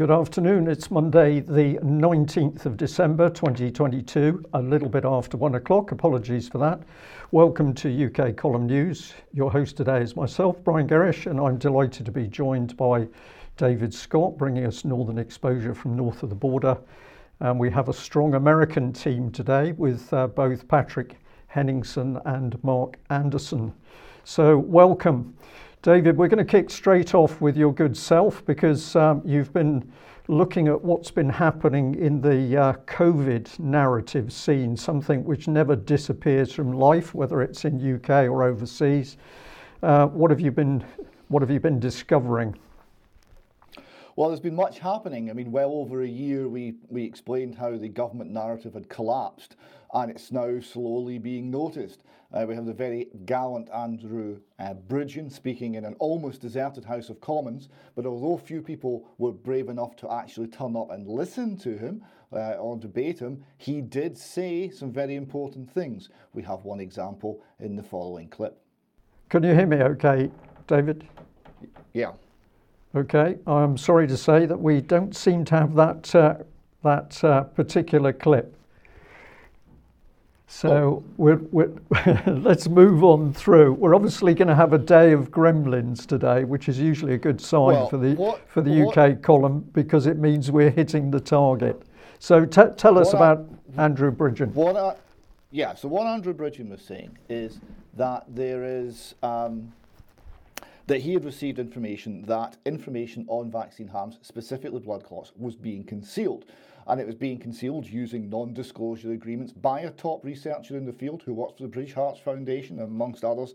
[0.00, 0.66] Good afternoon.
[0.66, 5.92] It's Monday, the 19th of December 2022, a little bit after one o'clock.
[5.92, 6.80] Apologies for that.
[7.32, 9.12] Welcome to UK Column News.
[9.34, 13.08] Your host today is myself, Brian Gerrish, and I'm delighted to be joined by
[13.58, 16.78] David Scott, bringing us northern exposure from north of the border.
[17.40, 22.96] And we have a strong American team today with uh, both Patrick Henningsen and Mark
[23.10, 23.74] Anderson.
[24.24, 25.36] So, welcome.
[25.82, 29.90] David, we're going to kick straight off with your good self because um, you've been
[30.28, 36.52] looking at what's been happening in the uh, COVID narrative scene, something which never disappears
[36.52, 39.16] from life, whether it's in UK or overseas.
[39.82, 40.84] Uh, what have you been
[41.28, 42.58] What have you been discovering?
[44.16, 45.30] Well, there's been much happening.
[45.30, 49.56] I mean, well over a year, we, we explained how the government narrative had collapsed,
[49.94, 52.02] and it's now slowly being noticed.
[52.32, 57.08] Uh, we have the very gallant Andrew uh, Bridgen speaking in an almost deserted House
[57.10, 61.56] of Commons, but although few people were brave enough to actually turn up and listen
[61.58, 66.10] to him uh, or debate him, he did say some very important things.
[66.32, 68.60] We have one example in the following clip.
[69.28, 70.30] Can you hear me okay,
[70.68, 71.06] David?
[71.92, 72.12] Yeah.
[72.94, 76.34] Okay, I'm sorry to say that we don't seem to have that uh,
[76.82, 78.56] that uh, particular clip.
[80.52, 81.04] So oh.
[81.16, 81.70] we're, we're
[82.26, 83.74] let's move on through.
[83.74, 87.40] We're obviously going to have a day of gremlins today, which is usually a good
[87.40, 91.12] sign well, for the what, for the what, UK column because it means we're hitting
[91.12, 91.80] the target.
[92.18, 94.52] So t- tell us about I, Andrew Bridgen.
[94.52, 94.96] What I,
[95.52, 97.60] yeah, so what Andrew Bridgen was saying is
[97.94, 99.14] that there is.
[99.22, 99.72] Um,
[100.88, 105.84] that he had received information that information on vaccine harms, specifically blood clots, was being
[105.84, 106.46] concealed.
[106.86, 110.92] And it was being concealed using non disclosure agreements by a top researcher in the
[110.92, 113.54] field who works for the British Hearts Foundation, amongst others.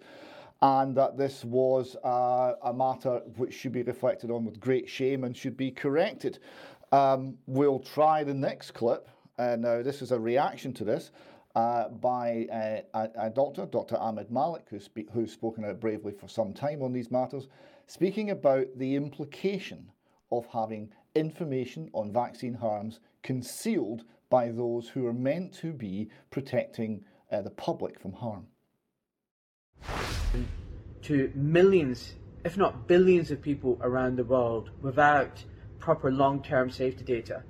[0.62, 5.24] And that this was uh, a matter which should be reflected on with great shame
[5.24, 6.40] and should be corrected.
[6.92, 9.10] Um, we'll try the next clip.
[9.38, 11.12] Uh, now, this is a reaction to this
[11.56, 13.98] uh, by uh, a, a, doctor, Dr.
[13.98, 17.48] Ahmed Malik, who's, spe- who's spoken out bravely for some time on these matters,
[17.88, 19.90] speaking about the implication
[20.32, 27.04] of having information on vaccine harms concealed by those who are meant to be protecting
[27.32, 28.46] uh, the public from harm.
[31.02, 32.14] To millions,
[32.44, 35.44] if not billions, of people around the world without
[35.80, 37.42] proper long term safety data.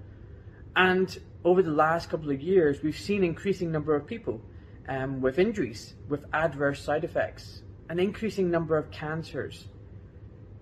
[0.77, 4.41] And over the last couple of years, we've seen increasing number of people
[4.87, 9.67] um, with injuries, with adverse side effects, an increasing number of cancers,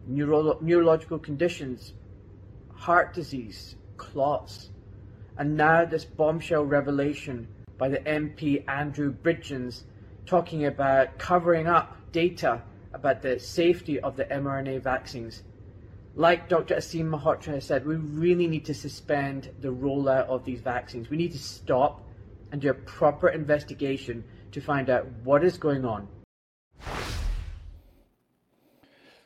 [0.07, 1.93] neuro- neurological conditions,
[2.73, 4.69] heart disease, clots,
[5.37, 9.83] and now this bombshell revelation by the MP Andrew Bridgens
[10.25, 12.61] talking about covering up data
[12.93, 15.43] about the safety of the mRNA vaccines
[16.15, 16.75] like Dr.
[16.75, 21.09] Asim Malhotra has said, we really need to suspend the rollout of these vaccines.
[21.09, 22.07] We need to stop
[22.51, 26.07] and do a proper investigation to find out what is going on.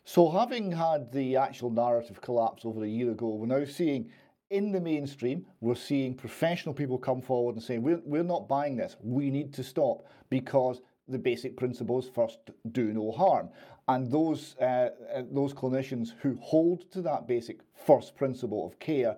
[0.05, 4.09] So, having had the actual narrative collapse over a year ago, we're now seeing
[4.49, 8.77] in the mainstream, we're seeing professional people come forward and saying, we're, we're not buying
[8.77, 8.95] this.
[9.01, 12.39] We need to stop because the basic principles first
[12.71, 13.49] do no harm.
[13.87, 19.17] And those, uh, uh, those clinicians who hold to that basic first principle of care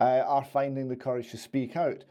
[0.00, 2.04] uh, are finding the courage to speak out.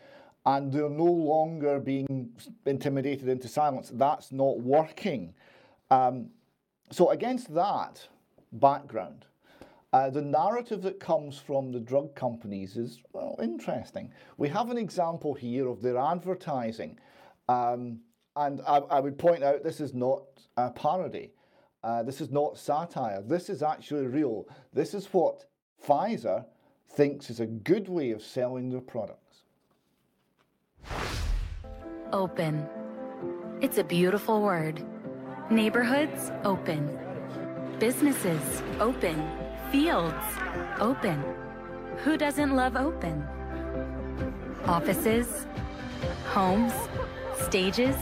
[0.46, 2.30] And they're no longer being
[2.66, 3.92] intimidated into silence.
[3.94, 5.34] That's not working.
[5.92, 6.30] Um,
[6.90, 8.08] so, against that
[8.54, 9.26] background,
[9.98, 14.12] uh, the narrative that comes from the drug companies is, well, interesting.
[14.38, 17.00] We have an example here of their advertising.
[17.50, 18.02] Um,
[18.36, 20.22] and I, I, would point out this is not
[20.56, 21.32] a parody.
[21.84, 23.24] Uh, this is not satire.
[23.24, 24.46] This is actually real.
[24.72, 25.46] This is what
[25.84, 26.46] Pfizer
[26.92, 29.46] thinks is a good way of selling their products.
[32.14, 32.68] Open.
[33.62, 34.86] It's a beautiful word.
[35.50, 37.00] Neighborhoods open.
[37.80, 39.47] Businesses open.
[39.72, 40.16] Fields
[40.80, 41.22] open.
[41.98, 43.28] Who doesn't love open?
[44.66, 45.46] Offices,
[46.28, 46.72] homes,
[47.48, 47.98] stages,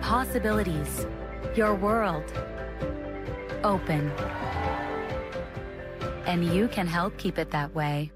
[0.00, 1.06] possibilities,
[1.54, 2.24] your world.
[3.62, 4.10] Open.
[6.24, 8.10] And you can help keep it that way.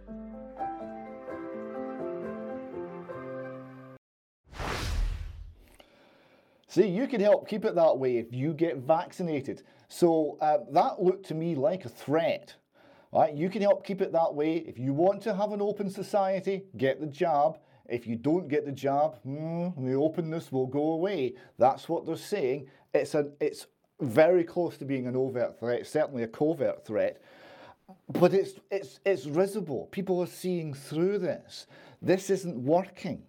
[6.66, 9.64] See, you can help keep it that way if you get vaccinated.
[9.88, 12.54] So uh, that looked to me like a threat.
[13.12, 13.34] Right?
[13.34, 14.56] You can help keep it that way.
[14.56, 17.58] If you want to have an open society, get the jab.
[17.88, 21.34] If you don't get the jab, hmm, the openness will go away.
[21.58, 22.68] That's what they're saying.
[22.94, 23.66] It's a, it's
[24.00, 27.20] very close to being an overt threat, certainly a covert threat.
[28.08, 29.88] but it's, it's, it's risible.
[29.90, 31.66] People are seeing through this.
[32.00, 33.22] This isn't working.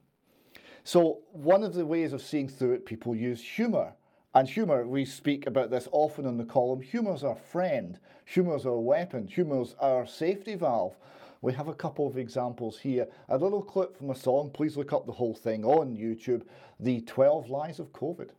[0.83, 3.93] So, one of the ways of seeing through it, people use humour.
[4.33, 6.81] And humour, we speak about this often in the column.
[6.81, 10.95] Humour's our friend, humour's our weapon, humour's our safety valve.
[11.41, 13.07] We have a couple of examples here.
[13.27, 16.43] A little clip from a song, please look up the whole thing on YouTube
[16.79, 18.29] The 12 Lies of COVID.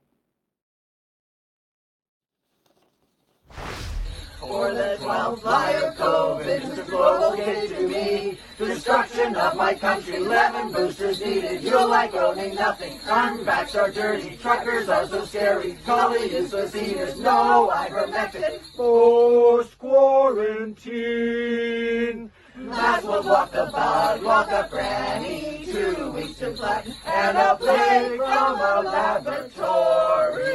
[4.52, 4.99] For the
[5.43, 8.38] lie of COVID, the global hit to me.
[8.58, 11.62] Destruction of my country, 11 boosters needed.
[11.62, 12.99] You're like owning nothing.
[13.46, 15.78] Backs are dirty, truckers are so scary.
[15.87, 18.60] Collie is the seniors, no ivermectin.
[18.76, 20.70] Post quarantine.
[22.55, 28.19] That's what walk the bug, walk a granny, two weeks to black, and a plague
[28.19, 30.52] from a laboratory.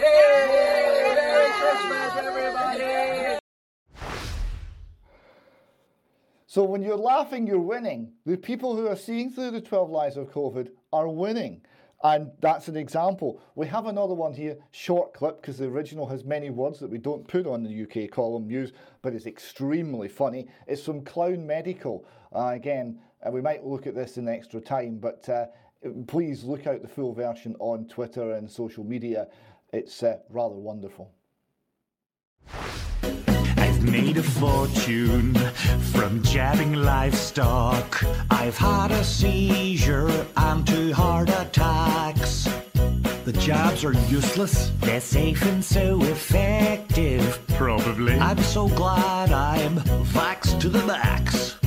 [0.00, 3.38] Hey, Merry Christmas, everybody!
[6.50, 8.10] So when you're laughing, you're winning.
[8.26, 11.60] The people who are seeing through the 12 lies of COVID are winning.
[12.02, 13.40] And that's an example.
[13.54, 16.98] We have another one here, short clip, because the original has many words that we
[16.98, 20.48] don't put on the UK column news, but it's extremely funny.
[20.66, 22.04] It's from Clown Medical.
[22.34, 25.46] Uh, again, uh, we might look at this in extra time, but uh,
[26.08, 29.28] please look out the full version on Twitter and social media.
[29.72, 31.12] It's uh, rather wonderful.
[33.90, 35.34] Made a fortune
[35.92, 38.04] from jabbing livestock.
[38.30, 42.48] I've had a seizure and two heart attacks.
[43.24, 44.70] The jabs are useless.
[44.78, 47.40] They're safe and so effective.
[47.48, 48.14] Probably.
[48.14, 49.78] I'm so glad I'm
[50.14, 51.58] vaxxed to the max.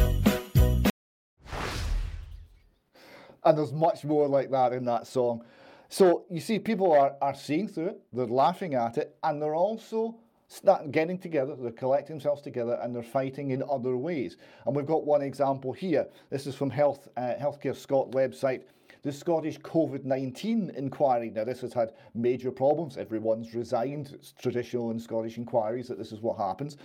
[3.43, 5.43] And there's much more like that in that song.
[5.89, 9.55] So you see, people are, are seeing through it, they're laughing at it, and they're
[9.55, 10.15] also
[10.53, 14.37] start getting together, they're collecting themselves together, and they're fighting in other ways.
[14.65, 16.07] And we've got one example here.
[16.29, 18.63] This is from Health uh, Healthcare Scot website.
[19.01, 21.31] The Scottish COVID 19 inquiry.
[21.31, 22.97] Now, this has had major problems.
[22.97, 24.11] Everyone's resigned.
[24.13, 26.77] It's traditional in Scottish inquiries that this is what happens.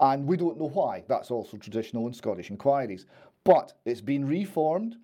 [0.00, 1.04] And we don't know why.
[1.06, 3.06] That's also traditional in Scottish inquiries.
[3.44, 4.96] But it's been reformed.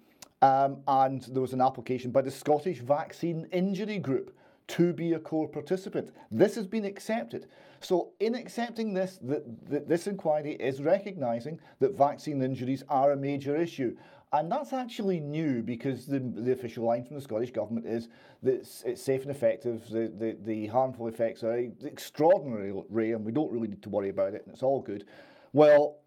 [0.42, 4.36] Um, and there was an application by the Scottish Vaccine Injury Group
[4.68, 6.10] to be a core participant.
[6.30, 7.46] This has been accepted.
[7.80, 13.16] So, in accepting this, the, the, this inquiry is recognising that vaccine injuries are a
[13.16, 13.96] major issue.
[14.32, 18.08] And that's actually new because the, the official line from the Scottish Government is
[18.42, 23.24] that it's, it's safe and effective, the, the, the harmful effects are extraordinarily rare, and
[23.24, 25.04] we don't really need to worry about it, and it's all good.
[25.52, 25.98] Well,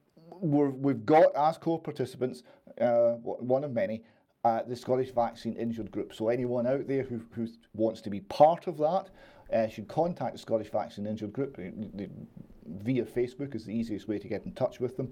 [0.42, 2.44] we have got as core participants,
[2.82, 4.04] uh, one of many,
[4.50, 6.14] uh, the Scottish Vaccine Injured Group.
[6.14, 9.10] So anyone out there who, who wants to be part of that
[9.54, 14.28] uh, should contact the Scottish Vaccine Injured Group via Facebook is the easiest way to
[14.28, 15.12] get in touch with them.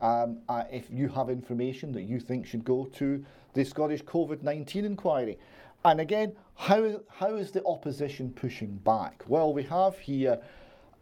[0.00, 3.24] Um, uh, if you have information that you think should go to
[3.54, 5.38] the Scottish COVID-19 inquiry.
[5.84, 9.22] And again, how, how is the opposition pushing back?
[9.28, 10.40] Well, we have here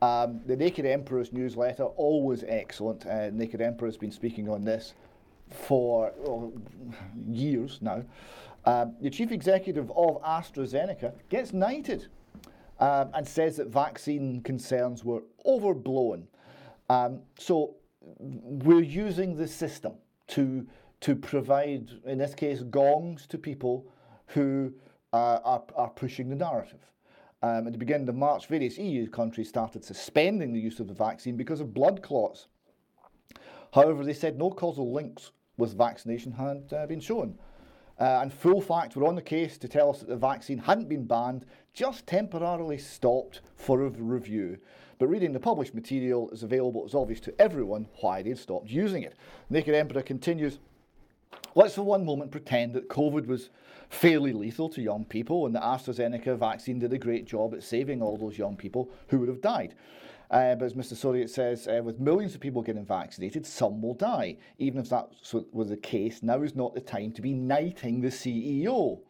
[0.02, 3.06] um, the Naked Emperor's newsletter, always excellent.
[3.06, 4.94] Uh, Naked Emperor has been speaking on this
[5.50, 6.12] for
[7.28, 8.04] years now.
[8.64, 12.08] Um, the chief executive of AstraZeneca gets knighted
[12.78, 16.26] um, and says that vaccine concerns were overblown.
[16.88, 17.76] Um, so
[18.18, 19.94] we're using the system
[20.28, 20.66] to
[21.00, 23.86] to provide, in this case, gongs to people
[24.26, 24.72] who
[25.12, 26.80] uh, are, are pushing the narrative.
[27.42, 30.94] Um, at the beginning of March, various EU countries started suspending the use of the
[30.94, 32.48] vaccine because of blood clots.
[33.72, 37.38] However, they said no causal links with vaccination had uh, been shown.
[37.98, 40.88] Uh, and full facts were on the case to tell us that the vaccine hadn't
[40.88, 44.58] been banned, just temporarily stopped for a review.
[44.98, 49.02] But reading the published material is available, it's obvious to everyone why they'd stopped using
[49.02, 49.16] it.
[49.50, 50.58] Naked Emperor continues
[51.54, 53.50] Let's for one moment pretend that COVID was
[53.88, 58.02] fairly lethal to young people and the AstraZeneca vaccine did a great job at saving
[58.02, 59.74] all those young people who would have died.
[60.30, 60.94] Uh, but as Mr.
[60.94, 64.36] Soriot says, uh, with millions of people getting vaccinated, some will die.
[64.58, 65.08] Even if that
[65.52, 69.00] was the case, now is not the time to be knighting the CEO.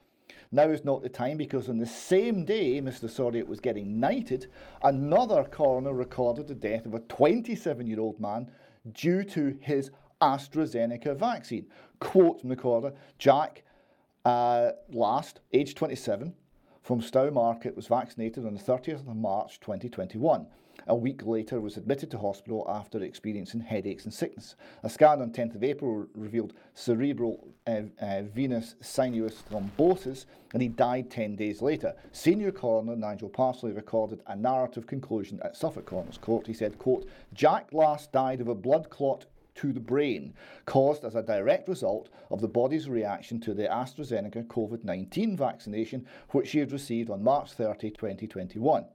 [0.50, 3.04] Now is not the time because on the same day Mr.
[3.04, 4.46] Soriot was getting knighted,
[4.82, 8.50] another coroner recorded the death of a 27 year old man
[8.92, 9.90] due to his
[10.22, 11.66] AstraZeneca vaccine.
[11.98, 13.62] Quote from the coroner Jack
[14.24, 16.34] uh, Last, aged 27,
[16.82, 20.46] from Stowmarket, was vaccinated on the 30th of March 2021.
[20.86, 24.56] A week later, was admitted to hospital after experiencing headaches and sickness.
[24.82, 30.68] A scan on 10th of April revealed cerebral uh, uh, venous sinus thrombosis, and he
[30.68, 31.94] died 10 days later.
[32.12, 36.46] Senior coroner Nigel Parsley recorded a narrative conclusion at Suffolk Coroner's Court.
[36.46, 40.32] He said, quote, Jack last died of a blood clot to the brain,
[40.64, 46.06] caused as a direct result of the body's reaction to the AstraZeneca COVID 19 vaccination,
[46.30, 48.86] which he had received on March 30, 2021.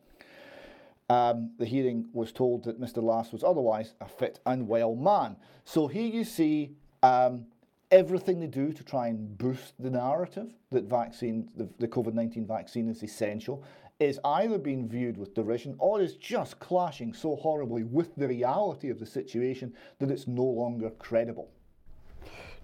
[1.08, 3.02] Um, the hearing was told that Mr.
[3.04, 5.36] Last was otherwise a fit and well man.
[5.64, 6.72] So here you see
[7.04, 7.46] um,
[7.92, 12.48] everything they do to try and boost the narrative that vaccine, the, the COVID 19
[12.48, 13.64] vaccine is essential,
[14.00, 18.90] is either being viewed with derision or is just clashing so horribly with the reality
[18.90, 21.50] of the situation that it's no longer credible.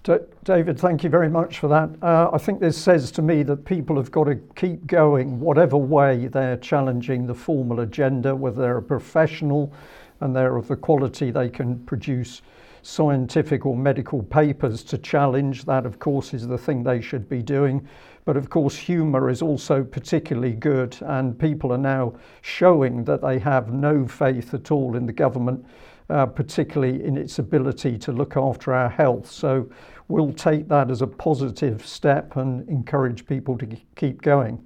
[0.04, 1.92] David, thank you very much for that.
[2.02, 5.78] Uh, I think this says to me that people have got to keep going, whatever
[5.78, 9.72] way they're challenging the formal agenda, whether they're a professional
[10.20, 12.42] and they're of the quality they can produce
[12.82, 15.66] scientific or medical papers to challenge.
[15.66, 17.88] That, of course, is the thing they should be doing.
[18.26, 23.38] But of course, humour is also particularly good, and people are now showing that they
[23.38, 25.64] have no faith at all in the government,
[26.12, 29.32] uh, particularly in its ability to look after our health.
[29.32, 29.70] So
[30.10, 34.62] we'll take that as a positive step and encourage people to keep going.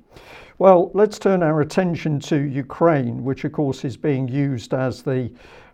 [0.57, 5.31] Well, let's turn our attention to Ukraine, which of course is being used as the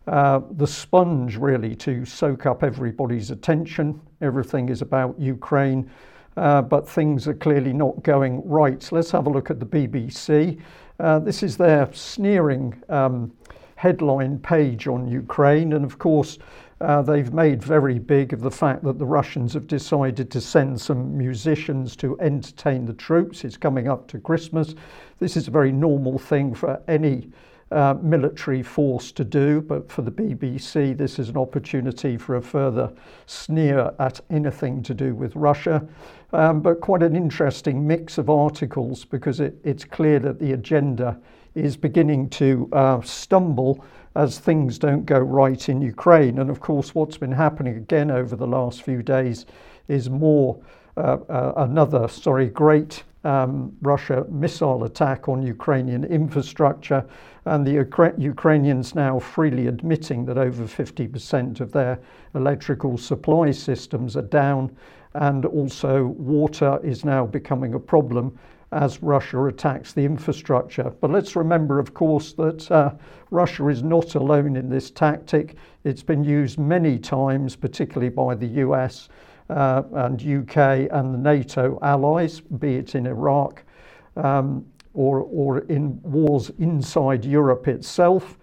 [0.08, 4.02] uh, the sponge really to soak up everybody's attention.
[4.22, 5.90] Everything is about Ukraine,
[6.38, 8.92] uh, but things are clearly not going right.
[8.92, 10.60] Let's have a look at the BBC.
[11.00, 13.32] Uh, this is their sneering um,
[13.82, 16.38] headline page on Ukraine, and of course,
[16.82, 20.80] uh, they've made very big of the fact that the Russians have decided to send
[20.80, 23.44] some musicians to entertain the troops.
[23.44, 24.76] It's coming up to Christmas.
[25.18, 27.32] This is a very normal thing for any
[27.72, 32.42] uh, military force to do, but for the BBC, this is an opportunity for a
[32.42, 32.94] further
[33.26, 35.84] sneer at anything to do with Russia.
[36.34, 41.20] Um, but quite an interesting mix of articles because it, it's clear that the agenda
[41.56, 43.84] is beginning to uh, stumble
[44.16, 46.40] as things don't go right in Ukraine.
[46.40, 49.46] And of course, what's been happening again over the last few days
[49.88, 50.60] is more
[50.98, 57.06] uh, uh, another, sorry, great um, Russia missile attack on Ukrainian infrastructure,
[57.46, 62.00] and the Ukra- Ukrainians now freely admitting that over 50% of their
[62.34, 64.76] electrical supply systems are down,
[65.14, 68.38] and also water is now becoming a problem
[68.72, 70.92] as Russia attacks the infrastructure.
[71.02, 72.94] But let's remember, of course, that uh,
[73.30, 75.56] Russia is not alone in this tactic.
[75.84, 79.10] It's been used many times, particularly by the US
[79.50, 83.64] uh, and UK and the NATO allies, be it in Iraq
[84.16, 88.38] um, or, or in wars inside Europe itself,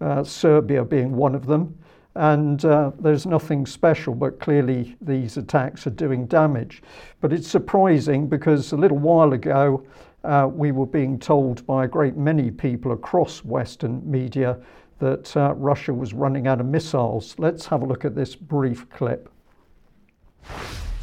[0.00, 1.76] uh, Serbia being one of them.
[2.16, 6.82] And uh, there's nothing special, but clearly these attacks are doing damage.
[7.20, 9.84] But it's surprising because a little while ago
[10.22, 14.58] uh, we were being told by a great many people across Western media
[15.00, 17.34] that uh, Russia was running out of missiles.
[17.38, 19.28] Let's have a look at this brief clip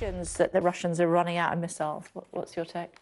[0.01, 2.05] that the Russians are running out of missiles.
[2.31, 2.97] What's your take?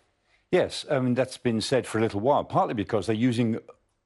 [0.52, 3.60] Yes, I mean, that's been said for a little while, partly because they're using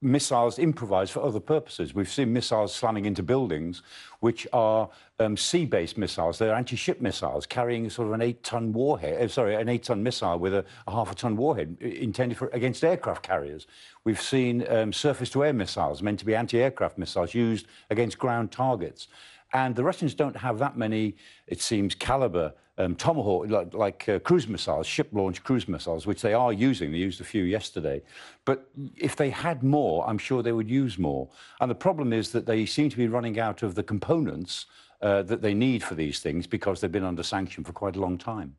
[0.04, 1.94] missiles improvised for other purposes.
[1.94, 3.82] We've seen missiles slamming into buildings,
[4.20, 6.38] which are um, sea-based missiles.
[6.38, 9.20] They're anti-ship missiles carrying sort of an eight-ton warhead.
[9.20, 13.66] Uh, sorry, an eight-ton missile with a, a half-a-ton warhead intended for against aircraft carriers.
[14.04, 19.08] We've seen um, surface-to-air missiles meant to be anti-aircraft missiles used against ground targets.
[19.54, 24.18] And the Russians don't have that many, it seems, Kalibr um, Tomahawk, like, like uh,
[24.18, 26.90] cruise missiles, ship-launched cruise missiles, which they are using.
[26.90, 28.02] They used a few yesterday.
[28.44, 31.28] But if they had more, I'm sure they would use more.
[31.60, 34.66] And the problem is that they seem to be running out of the components
[35.00, 38.00] uh, that they need for these things because they've been under sanction for quite a
[38.00, 38.56] long time.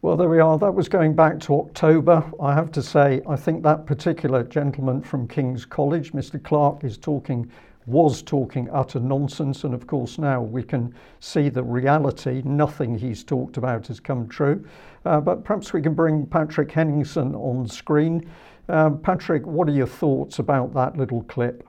[0.00, 0.56] Well, there we are.
[0.56, 2.24] That was going back to October.
[2.40, 6.42] I have to say, I think that particular gentleman from King's College, Mr.
[6.42, 7.50] Clarke, is talking
[7.88, 9.64] was talking utter nonsense.
[9.64, 12.42] And of course, now we can see the reality.
[12.44, 14.64] Nothing he's talked about has come true.
[15.04, 18.28] Uh, but perhaps we can bring Patrick Henningsen on screen.
[18.68, 21.67] Um, Patrick, what are your thoughts about that little clip?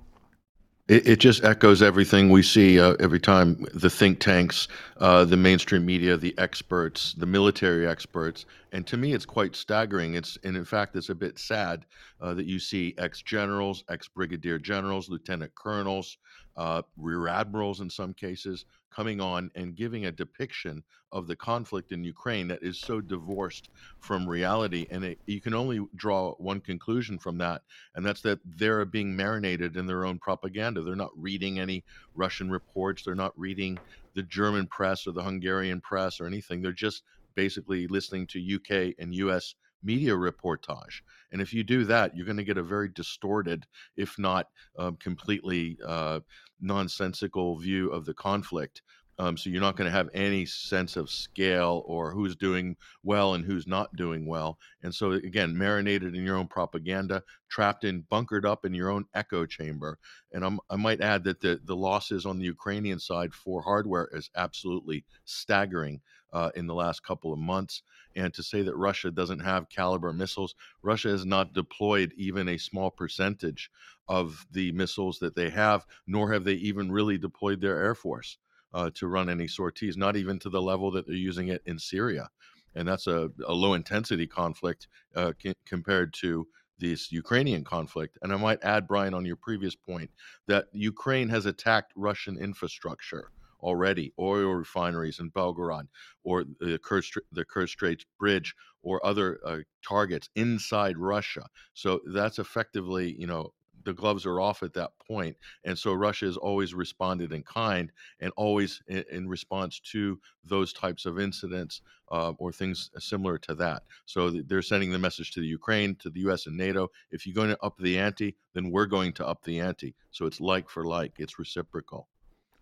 [0.89, 4.67] It, it just echoes everything we see uh, every time the think tanks,
[4.97, 10.15] uh, the mainstream media, the experts, the military experts, and to me, it's quite staggering.
[10.15, 11.85] It's and in fact, it's a bit sad
[12.19, 16.17] uh, that you see ex generals, ex brigadier generals, lieutenant colonels,
[16.57, 21.91] uh, rear admirals in some cases, coming on and giving a depiction of the conflict
[21.91, 24.85] in Ukraine that is so divorced from reality.
[24.91, 27.61] And it, you can only draw one conclusion from that,
[27.95, 30.81] and that's that they're being marinated in their own propaganda.
[30.81, 31.83] They're not reading any
[32.15, 33.79] Russian reports, they're not reading
[34.15, 36.61] the German press or the Hungarian press or anything.
[36.61, 37.03] They're just
[37.35, 41.01] basically listening to UK and US media reportage.
[41.31, 43.65] And if you do that, you're going to get a very distorted,
[43.97, 46.19] if not um, completely uh,
[46.59, 48.81] nonsensical view of the conflict.
[49.19, 53.33] Um, so you're not going to have any sense of scale or who's doing well
[53.33, 54.57] and who's not doing well.
[54.81, 59.05] And so again, marinated in your own propaganda, trapped in, bunkered up in your own
[59.13, 59.99] echo chamber.
[60.31, 64.09] And I'm, i might add that the the losses on the Ukrainian side for hardware
[64.13, 65.99] is absolutely staggering
[66.33, 67.81] uh, in the last couple of months.
[68.15, 72.57] And to say that Russia doesn't have Kalibr missiles, Russia has not deployed even a
[72.57, 73.71] small percentage
[74.07, 78.37] of the missiles that they have, nor have they even really deployed their air force
[78.73, 81.79] uh, to run any sorties, not even to the level that they're using it in
[81.79, 82.29] Syria.
[82.75, 88.17] And that's a, a low intensity conflict uh, c- compared to this Ukrainian conflict.
[88.21, 90.09] And I might add, Brian, on your previous point,
[90.47, 93.31] that Ukraine has attacked Russian infrastructure
[93.61, 95.87] already, oil refineries in Belgorod,
[96.23, 101.45] or the Kerch, the Kerch Strait Bridge, or other uh, targets inside Russia.
[101.73, 105.35] So that's effectively, you know, the gloves are off at that point.
[105.63, 110.73] And so Russia has always responded in kind and always in, in response to those
[110.73, 113.83] types of incidents uh, or things similar to that.
[114.05, 117.35] So they're sending the message to the Ukraine, to the US and NATO if you're
[117.35, 119.95] going to up the ante, then we're going to up the ante.
[120.11, 122.07] So it's like for like, it's reciprocal.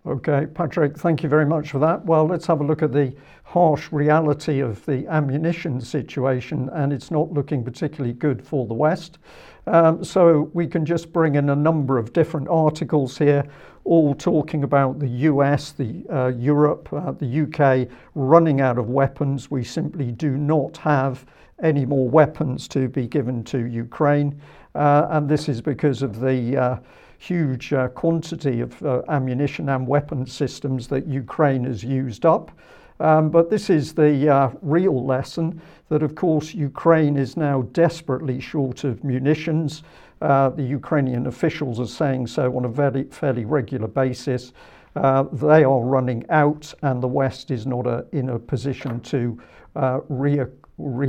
[0.08, 2.06] Okay, Patrick, thank you very much for that.
[2.06, 7.12] Well, let's have a look at the harsh reality of the ammunition situation, and it's
[7.12, 9.18] not looking particularly good for the West.
[9.66, 13.44] Um, so we can just bring in a number of different articles here,
[13.84, 19.52] all talking about the US, the uh, Europe, uh, the UK running out of weapons.
[19.52, 21.26] We simply do not have
[21.62, 24.40] any more weapons to be given to Ukraine,
[24.74, 26.78] uh, and this is because of the uh,
[27.17, 32.51] huge uh, quantity of uh, ammunition and weapon systems that Ukraine has used up.
[33.00, 38.39] Um, but this is the uh, real lesson that, of course, Ukraine is now desperately
[38.39, 39.83] short of munitions.
[40.21, 44.51] Uh, the Ukrainian officials are saying so on a very fairly regular basis.
[44.95, 49.39] Uh, they are running out, and the West is not a, in a position to
[49.75, 50.41] uh, re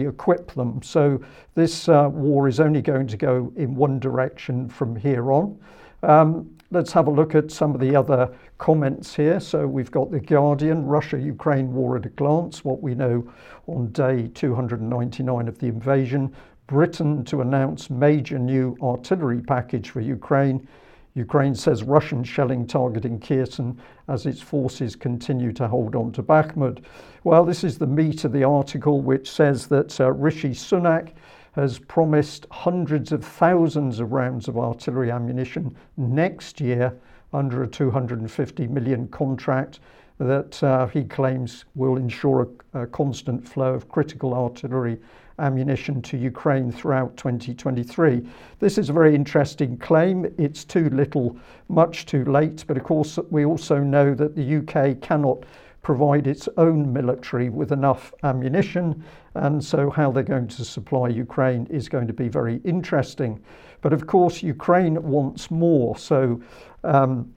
[0.06, 0.82] equip them.
[0.82, 1.20] So,
[1.54, 5.58] this war is only going to go in one direction from here on.
[6.02, 9.40] Um, let's have a look at some of the other comments here.
[9.40, 13.30] So we've got The Guardian, Russia Ukraine war at a glance, what we know
[13.66, 16.34] on day 299 of the invasion.
[16.66, 20.68] Britain to announce major new artillery package for Ukraine.
[21.14, 26.84] Ukraine says Russian shelling targeting Kherson as its forces continue to hold on to Bakhmut.
[27.24, 31.12] Well, this is the meat of the article, which says that uh, Rishi Sunak
[31.58, 36.96] has promised hundreds of thousands of rounds of artillery ammunition next year
[37.32, 39.80] under a 250 million contract
[40.18, 44.98] that uh, he claims will ensure a, a, constant flow of critical artillery
[45.40, 48.22] ammunition to Ukraine throughout 2023.
[48.60, 50.32] This is a very interesting claim.
[50.38, 51.36] It's too little,
[51.68, 55.42] much too late, but of course, we also know that the UK cannot
[55.82, 59.02] provide its own military with enough ammunition.
[59.38, 63.40] And so, how they're going to supply Ukraine is going to be very interesting.
[63.80, 65.96] But of course, Ukraine wants more.
[65.96, 66.42] So,
[66.84, 67.32] um,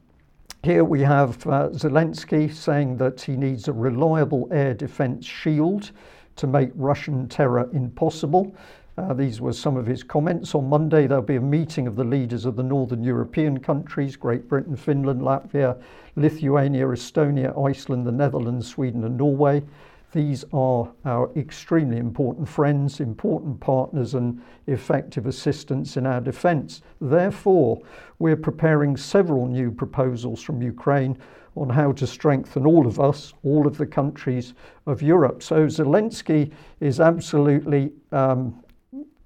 [0.63, 5.91] here we have uh, Zelensky saying that he needs a reliable air defense shield
[6.35, 8.55] to make Russian terror impossible.
[8.97, 10.53] Uh, these were some of his comments.
[10.53, 14.47] On Monday, there'll be a meeting of the leaders of the northern European countries Great
[14.47, 15.81] Britain, Finland, Latvia,
[16.15, 19.63] Lithuania, Estonia, Iceland, the Netherlands, Sweden, and Norway.
[20.11, 26.81] These are our extremely important friends, important partners, and effective assistants in our defence.
[26.99, 27.81] Therefore,
[28.19, 31.17] we're preparing several new proposals from Ukraine
[31.55, 34.53] on how to strengthen all of us, all of the countries
[34.85, 35.41] of Europe.
[35.43, 38.61] So Zelensky is absolutely um,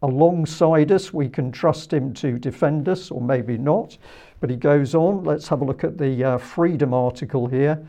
[0.04, 1.14] alongside us.
[1.14, 3.98] We can trust him to defend us, or maybe not.
[4.40, 5.24] But he goes on.
[5.24, 7.84] Let's have a look at the uh, Freedom article here.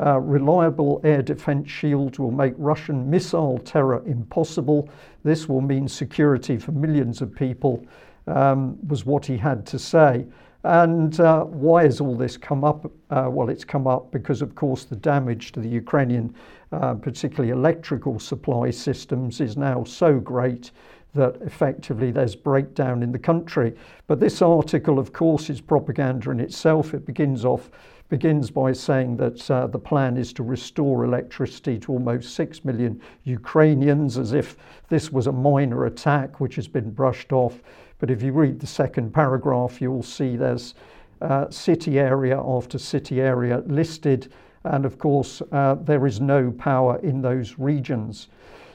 [0.00, 4.88] Uh, reliable air defense shields will make Russian missile terror impossible.
[5.24, 7.84] This will mean security for millions of people,
[8.26, 10.24] um, was what he had to say.
[10.62, 12.84] And uh, why has all this come up?
[13.10, 16.34] Uh, well, it's come up because, of course, the damage to the Ukrainian,
[16.72, 20.70] uh, particularly electrical supply systems, is now so great
[21.14, 23.74] that effectively there's breakdown in the country.
[24.06, 26.94] But this article, of course, is propaganda in itself.
[26.94, 27.70] It begins off
[28.10, 33.00] begins by saying that uh, the plan is to restore electricity to almost 6 million
[33.24, 34.56] Ukrainians, as if
[34.88, 37.62] this was a minor attack which has been brushed off.
[38.00, 40.74] But if you read the second paragraph, you'll see there's
[41.22, 44.32] uh, city area after city area listed,
[44.64, 48.28] and of course, uh, there is no power in those regions.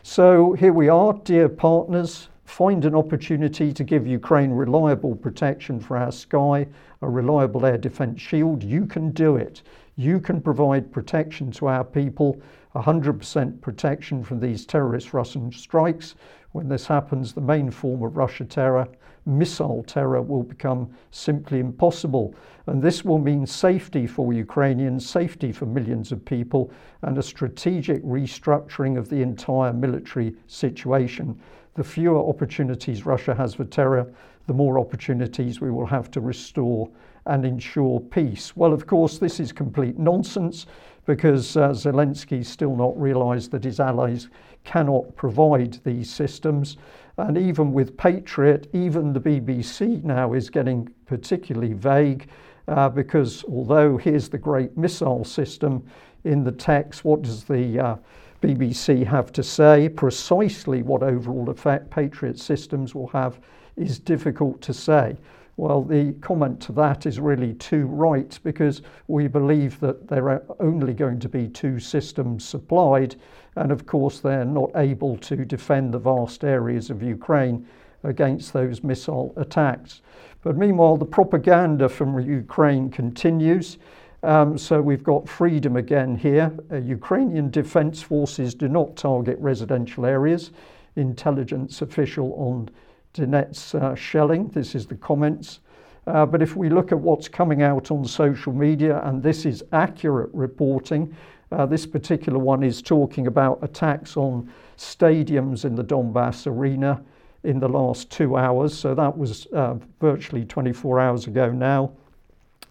[0.03, 2.29] So here we are, dear partners.
[2.45, 6.67] Find an opportunity to give Ukraine reliable protection for our sky,
[7.05, 8.63] a reliable air defense shield.
[8.63, 9.61] You can do it.
[9.95, 12.41] You can provide protection to our people,
[12.75, 16.15] 100% protection from these terrorist Russian strikes.
[16.51, 18.87] When this happens, the main form of Russia terror,
[19.25, 22.33] missile terror, will become simply impossible.
[22.65, 26.71] And this will mean safety for Ukrainians, safety for millions of people,
[27.03, 31.39] and a strategic restructuring of the entire military situation.
[31.75, 34.11] The fewer opportunities Russia has for terror,
[34.47, 36.89] the more opportunities we will have to restore
[37.25, 38.55] and ensure peace.
[38.55, 40.67] Well, of course, this is complete nonsense
[41.05, 44.29] because uh, still not realised that his allies
[44.63, 46.77] cannot provide these systems.
[47.17, 52.27] And even with Patriot, even the BBC now is getting particularly vague
[52.67, 55.85] uh, because although here's the great missile system
[56.23, 57.95] in the text, what does the uh,
[58.41, 59.87] BBC have to say?
[59.87, 63.39] Precisely what overall effect Patriot systems will have
[63.77, 65.17] is difficult to say.
[65.57, 70.43] Well, the comment to that is really too right because we believe that there are
[70.59, 73.15] only going to be two systems supplied,
[73.55, 77.65] and of course, they're not able to defend the vast areas of Ukraine
[78.03, 80.01] against those missile attacks.
[80.43, 83.77] But meanwhile, the propaganda from Ukraine continues.
[84.23, 86.51] Um, so we've got freedom again here.
[86.71, 90.51] Uh, Ukrainian defense forces do not target residential areas.
[90.95, 92.69] Intelligence official on
[93.15, 94.49] Donetsk uh, shelling.
[94.49, 95.59] This is the comments.
[96.07, 99.63] Uh, but if we look at what's coming out on social media, and this is
[99.71, 101.15] accurate reporting,
[101.51, 107.01] uh, this particular one is talking about attacks on stadiums in the Donbass arena
[107.43, 108.77] in the last two hours.
[108.77, 111.91] So that was uh, virtually 24 hours ago now.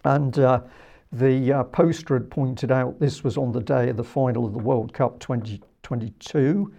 [0.03, 0.61] And uh,
[1.11, 4.53] the uh, poster had pointed out this was on the day of the final of
[4.53, 6.73] the World Cup 2022.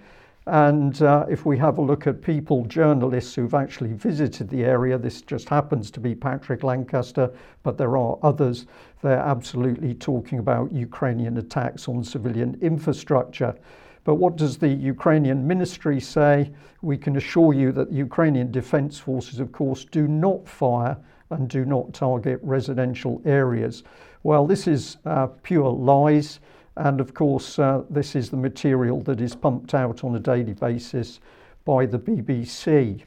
[0.46, 4.96] And uh, if we have a look at people, journalists who've actually visited the area,
[4.96, 7.32] this just happens to be Patrick Lancaster,
[7.64, 8.66] but there are others.
[9.02, 13.56] They're absolutely talking about Ukrainian attacks on civilian infrastructure.
[14.04, 16.52] But what does the Ukrainian ministry say?
[16.80, 20.96] We can assure you that the Ukrainian defense forces, of course, do not fire
[21.30, 23.82] and do not target residential areas.
[24.22, 26.38] Well, this is uh, pure lies.
[26.76, 30.52] And of course, uh, this is the material that is pumped out on a daily
[30.52, 31.20] basis
[31.64, 33.02] by the BBC.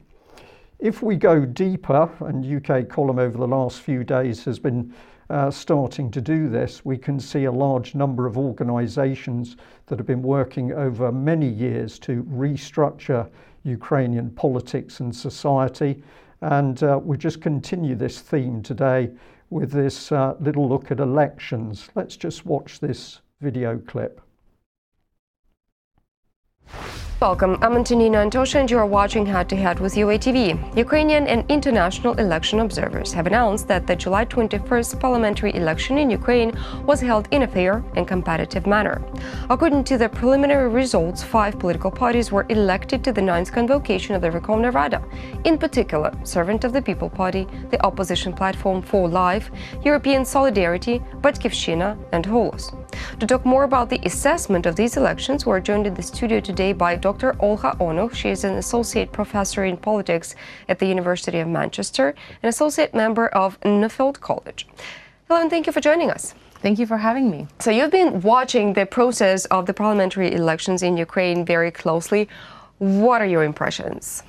[0.80, 4.92] If we go deeper, and UK column over the last few days has been
[5.28, 9.56] uh, starting to do this, we can see a large number of organisations
[9.86, 13.30] that have been working over many years to restructure
[13.62, 16.02] Ukrainian politics and society.
[16.40, 19.10] And uh, we just continue this theme today
[19.50, 21.88] with this uh, little look at elections.
[21.94, 24.20] Let's just watch this video clip.
[27.20, 30.74] Welcome, I'm Antonina Antosha and you are watching Head to Head with UATV.
[30.74, 36.50] Ukrainian and international election observers have announced that the July 21st parliamentary election in Ukraine
[36.86, 39.02] was held in a fair and competitive manner.
[39.50, 44.22] According to the preliminary results, five political parties were elected to the ninth convocation of
[44.22, 45.04] the Verkhovna Rada.
[45.44, 49.50] In particular, Servant of the People Party, the opposition platform For Life,
[49.84, 52.74] European Solidarity, Batkivshchyna, and Holos.
[53.18, 56.72] To talk more about the assessment of these elections, we're joined in the studio today
[56.72, 57.09] by Dr.
[57.40, 58.14] Olga Onuch.
[58.14, 60.34] She is an associate professor in politics
[60.68, 64.66] at the University of Manchester and associate member of Nuffield College.
[65.26, 66.34] Hello, and thank you for joining us.
[66.62, 67.46] Thank you for having me.
[67.58, 72.28] So, you've been watching the process of the parliamentary elections in Ukraine very closely.
[72.78, 74.22] What are your impressions?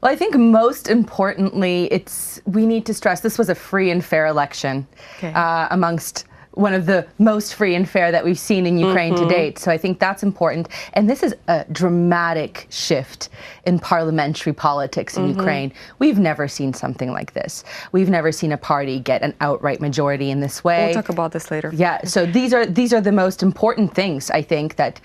[0.00, 4.04] Well, I think most importantly, it's we need to stress this was a free and
[4.04, 4.86] fair election
[5.18, 5.32] okay.
[5.32, 9.28] uh, amongst one of the most free and fair that we've seen in Ukraine mm-hmm.
[9.28, 9.58] to date.
[9.58, 10.68] So I think that's important.
[10.94, 13.28] And this is a dramatic shift
[13.66, 15.38] in parliamentary politics in mm-hmm.
[15.38, 15.72] Ukraine.
[16.00, 17.62] We've never seen something like this.
[17.92, 20.86] We've never seen a party get an outright majority in this way.
[20.86, 21.70] We'll talk about this later.
[21.74, 22.04] Yeah.
[22.04, 25.00] So these are these are the most important things I think that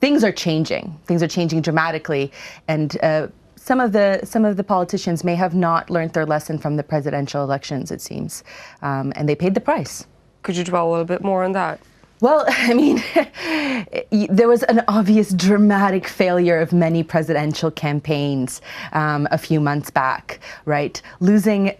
[0.00, 0.98] things are changing.
[1.06, 2.32] Things are changing dramatically,
[2.68, 2.96] and.
[3.02, 6.76] Uh, some of the some of the politicians may have not learned their lesson from
[6.76, 8.44] the presidential elections, it seems,
[8.82, 10.06] um, and they paid the price.
[10.44, 11.80] Could you dwell a little bit more on that?
[12.20, 13.02] Well, I mean,
[14.28, 18.60] there was an obvious dramatic failure of many presidential campaigns
[18.92, 21.00] um, a few months back, right?
[21.20, 21.72] Losing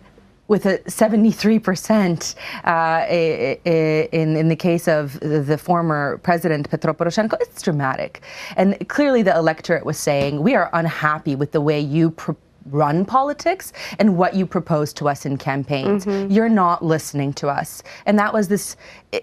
[0.48, 7.62] with a 73% uh, in, in the case of the former president Petro Poroshenko, it's
[7.62, 8.22] dramatic.
[8.56, 12.10] And clearly the electorate was saying, we are unhappy with the way you
[12.66, 16.04] run politics and what you propose to us in campaigns.
[16.04, 16.32] Mm-hmm.
[16.32, 17.82] You're not listening to us.
[18.06, 18.76] And that was this.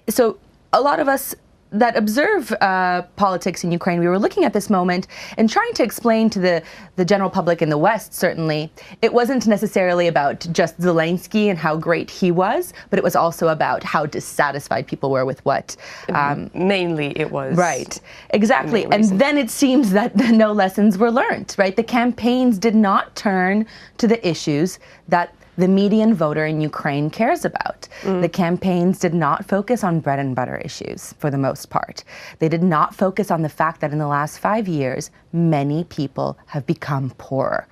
[0.10, 0.38] So
[0.74, 1.36] a lot of us
[1.72, 5.08] that observe uh, politics in Ukraine, we were looking at this moment
[5.38, 6.62] and trying to explain to the,
[6.98, 11.78] the general public in the West, certainly, it wasn't necessarily about just Zelensky and how
[11.78, 15.76] great he was, but it was also about how dissatisfied people were with what.
[16.10, 17.56] Um, Mainly it was.
[17.58, 18.00] Right,
[18.32, 18.86] exactly.
[18.92, 21.76] And then it seems that no lessons were learned, right?
[21.76, 23.66] The campaigns did not turn
[23.98, 27.88] to the issues that the median voter in Ukraine cares about.
[28.02, 28.22] Mm.
[28.22, 32.04] The campaigns did not focus on bread and butter issues for the most part.
[32.40, 36.38] They did not focus on the fact that in the last five years, many people
[36.48, 37.68] have become poorer.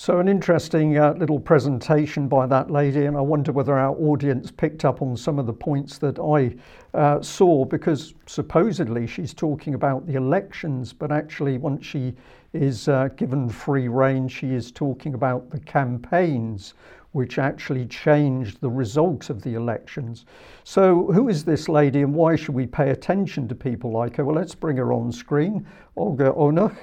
[0.00, 4.52] So, an interesting uh, little presentation by that lady, and I wonder whether our audience
[4.52, 6.54] picked up on some of the points that I
[6.96, 12.14] uh, saw because supposedly she's talking about the elections, but actually, once she
[12.52, 14.28] is uh, given free rein.
[14.28, 16.74] She is talking about the campaigns
[17.12, 20.26] which actually changed the result of the elections.
[20.64, 24.24] So, who is this lady and why should we pay attention to people like her?
[24.24, 26.76] Well, let's bring her on screen, Olga Onuch.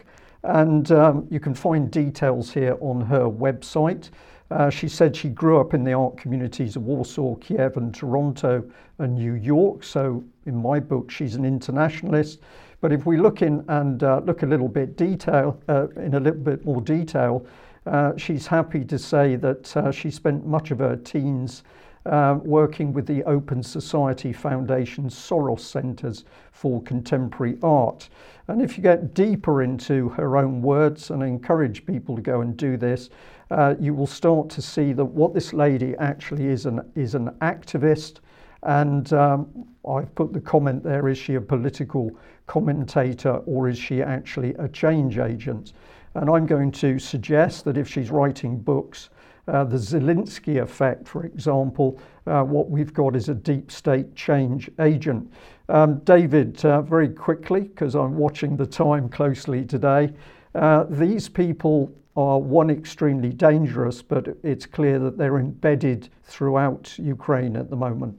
[0.43, 4.09] And um, you can find details here on her website.
[4.51, 8.63] Uh, she said she grew up in the art communities of Warsaw, Kiev, and Toronto,
[8.99, 9.83] and New York.
[9.83, 12.41] So, in my book, she's an internationalist.
[12.85, 16.19] But if we look in and uh, look a little bit detail uh, in a
[16.19, 17.43] little bit more detail,
[17.87, 21.63] uh, she's happy to say that uh, she spent much of her teens
[22.05, 28.07] uh, working with the Open Society Foundation Soros Centres for Contemporary Art.
[28.49, 32.41] And if you get deeper into her own words, and I encourage people to go
[32.41, 33.09] and do this,
[33.49, 37.31] uh, you will start to see that what this lady actually is an, is an
[37.41, 38.19] activist.
[38.65, 44.01] And um, I've put the comment there is she a political commentator or is she
[44.01, 45.73] actually a change agent?
[46.15, 49.09] And I'm going to suggest that if she's writing books,
[49.47, 54.71] uh, the Zelensky effect, for example, uh, what we've got is a deep state change
[54.79, 55.31] agent.
[55.69, 60.11] Um, David, uh, very quickly, because I'm watching the time closely today,
[60.55, 67.55] uh, these people are one extremely dangerous, but it's clear that they're embedded throughout Ukraine
[67.55, 68.17] at the moment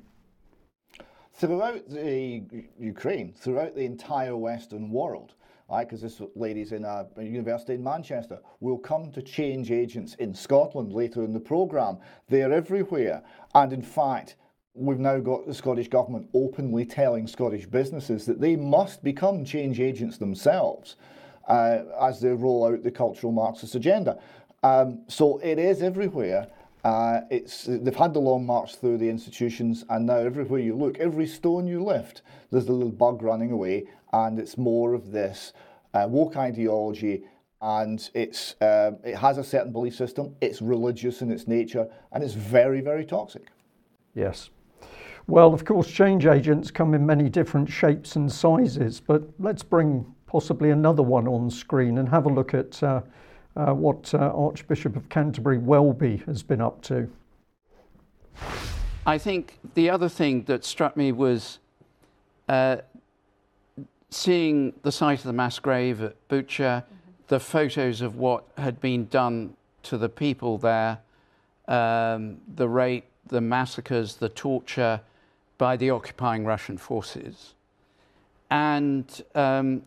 [1.36, 2.42] throughout the
[2.78, 5.34] Ukraine, throughout the entire Western world,
[5.70, 5.86] right?
[5.86, 8.38] Because this lady's in a, a, university in Manchester.
[8.60, 11.98] We'll come to change agents in Scotland later in the programme.
[12.28, 13.22] They're everywhere.
[13.54, 14.36] And in fact,
[14.74, 19.78] we've now got the Scottish Government openly telling Scottish businesses that they must become change
[19.80, 20.96] agents themselves
[21.48, 24.18] uh, as they roll out the cultural Marxist agenda.
[24.62, 26.48] Um, so it is everywhere.
[26.86, 30.96] Uh, it's they've had the long march through the institutions, and now everywhere you look,
[31.00, 32.22] every stone you lift,
[32.52, 35.52] there's a little bug running away, and it's more of this
[35.94, 37.24] uh, woke ideology,
[37.60, 40.36] and it's uh, it has a certain belief system.
[40.40, 43.48] It's religious in its nature, and it's very very toxic.
[44.14, 44.50] Yes.
[45.26, 50.06] Well, of course, change agents come in many different shapes and sizes, but let's bring
[50.28, 52.80] possibly another one on screen and have a look at
[53.56, 57.10] uh, what uh, Archbishop of Canterbury Welby has been up to.
[59.06, 61.58] I think the other thing that struck me was
[62.48, 62.78] uh,
[64.10, 66.94] seeing the site of the mass grave at Bucha, mm-hmm.
[67.28, 70.98] the photos of what had been done to the people there,
[71.68, 75.00] um, the rape, the massacres, the torture
[75.58, 77.54] by the occupying Russian forces,
[78.50, 79.82] and um,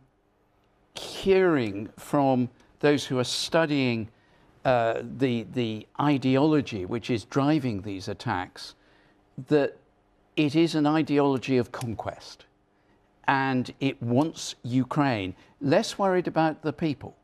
[0.96, 4.10] hearing from those who are studying
[4.66, 8.76] uh, the, the ideology which is driving these attacks,
[9.48, 9.78] that
[10.36, 12.46] it is an ideology of conquest.
[13.28, 17.16] And it wants Ukraine, less worried about the people,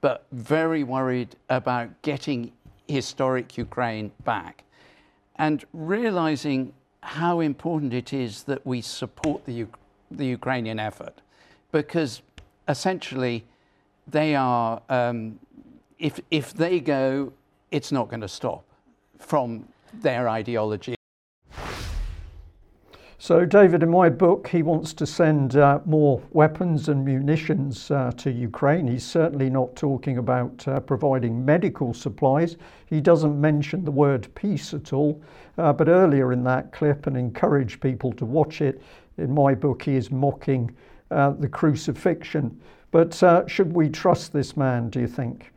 [0.00, 2.52] but very worried about getting
[2.88, 4.64] historic Ukraine back
[5.36, 9.66] and realizing how important it is that we support the,
[10.10, 11.20] the Ukrainian effort.
[11.70, 12.22] Because
[12.68, 13.44] essentially
[14.06, 15.38] they are, um,
[15.98, 17.32] if, if they go,
[17.70, 18.64] it's not going to stop
[19.18, 19.66] from
[20.02, 20.94] their ideology.
[23.18, 28.12] So, David, in my book, he wants to send uh, more weapons and munitions uh,
[28.18, 28.86] to Ukraine.
[28.86, 32.58] He's certainly not talking about uh, providing medical supplies.
[32.84, 35.22] He doesn't mention the word peace at all.
[35.56, 38.82] Uh, but earlier in that clip, and encourage people to watch it,
[39.16, 40.76] in my book, he is mocking
[41.10, 42.60] uh, the crucifixion.
[42.94, 45.50] But uh, should we trust this man, do you think?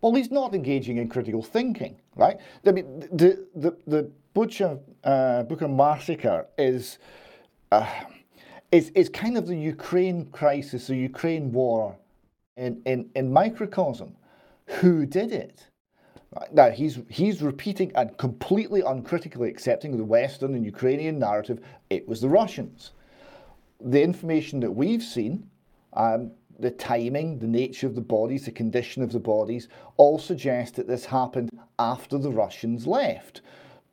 [0.00, 2.38] Well, he's not engaging in critical thinking, right?
[2.66, 6.96] I mean, the, the, the Bucha, uh, Bucha massacre is,
[7.72, 7.86] uh,
[8.72, 11.94] is, is kind of the Ukraine crisis, the Ukraine war
[12.56, 14.16] in, in, in microcosm.
[14.80, 15.66] Who did it?
[16.54, 21.60] Now, he's, he's repeating and completely uncritically accepting the Western and Ukrainian narrative
[21.90, 22.92] it was the Russians.
[23.78, 25.50] The information that we've seen,
[25.94, 30.76] um, the timing, the nature of the bodies, the condition of the bodies, all suggest
[30.76, 33.40] that this happened after the Russians left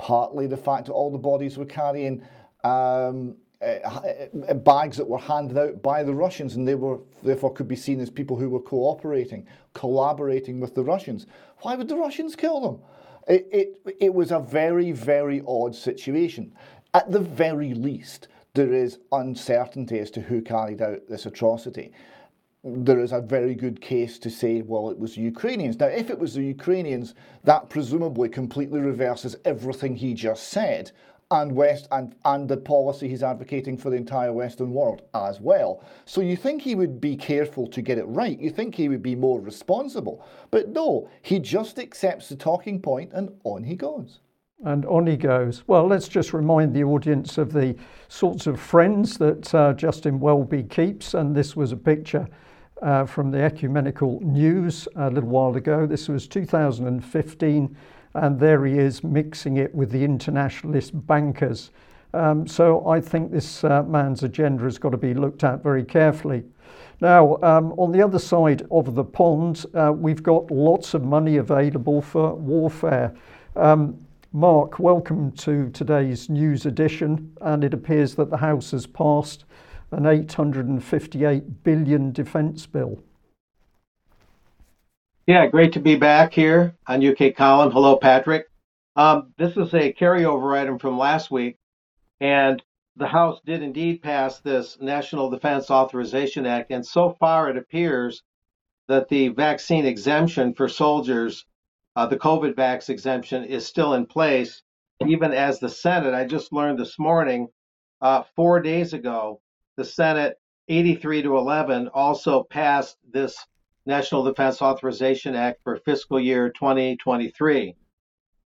[0.02, 2.24] partly the fact that all the bodies were carrying
[2.64, 7.68] um, uh, bags that were handed out by the Russians, and they were therefore could
[7.68, 11.28] be seen as people who were cooperating, collaborating with the Russians.
[11.60, 12.82] Why would the Russians kill them?
[13.28, 16.52] It, it, it was a very, very odd situation.
[16.96, 21.92] At the very least, there is uncertainty as to who carried out this atrocity
[22.64, 25.80] there is a very good case to say, well, it was the Ukrainians.
[25.80, 30.92] Now, if it was the Ukrainians, that presumably completely reverses everything he just said
[31.32, 35.84] and West and, and the policy he's advocating for the entire Western world as well.
[36.06, 38.38] So you think he would be careful to get it right.
[38.38, 40.26] You think he would be more responsible.
[40.52, 44.20] But no, he just accepts the talking point and on he goes.
[44.63, 45.63] And on he goes.
[45.67, 47.76] Well, let's just remind the audience of the
[48.10, 51.15] sorts of friends that uh, Justin Welby keeps.
[51.15, 52.28] And this was a picture
[52.82, 55.86] uh, from the Ecumenical News a little while ago.
[55.86, 57.78] This was 2015,
[58.13, 61.71] and there he is mixing it with the internationalist bankers.
[62.13, 65.84] Um, so I think this uh, man's agenda has got to be looked at very
[65.84, 66.43] carefully.
[67.00, 71.38] Now, um, on the other side of the pond, uh, we've got lots of money
[71.38, 73.15] available for warfare.
[73.56, 73.97] Um,
[74.34, 79.44] Mark, welcome to today's news edition, and it appears that the House has passed
[79.91, 83.04] an 858 billion defence bill.
[85.28, 87.72] Yeah, great to be back here on UK Column.
[87.74, 88.48] Hello, Patrick.
[88.96, 91.58] Um, this is a carryover item from last week,
[92.22, 92.63] and
[92.96, 98.24] the House did indeed pass this National Defense Authorization Act, and so far it appears
[98.88, 101.46] that the vaccine exemption for soldiers,
[101.95, 104.63] uh, the COVID vax exemption, is still in place,
[105.08, 107.47] even as the Senate, I just learned this morning,
[108.01, 109.41] uh, four days ago,
[109.77, 113.36] the Senate 83 to 11 also passed this
[113.86, 117.75] National Defense Authorization Act for fiscal year 2023.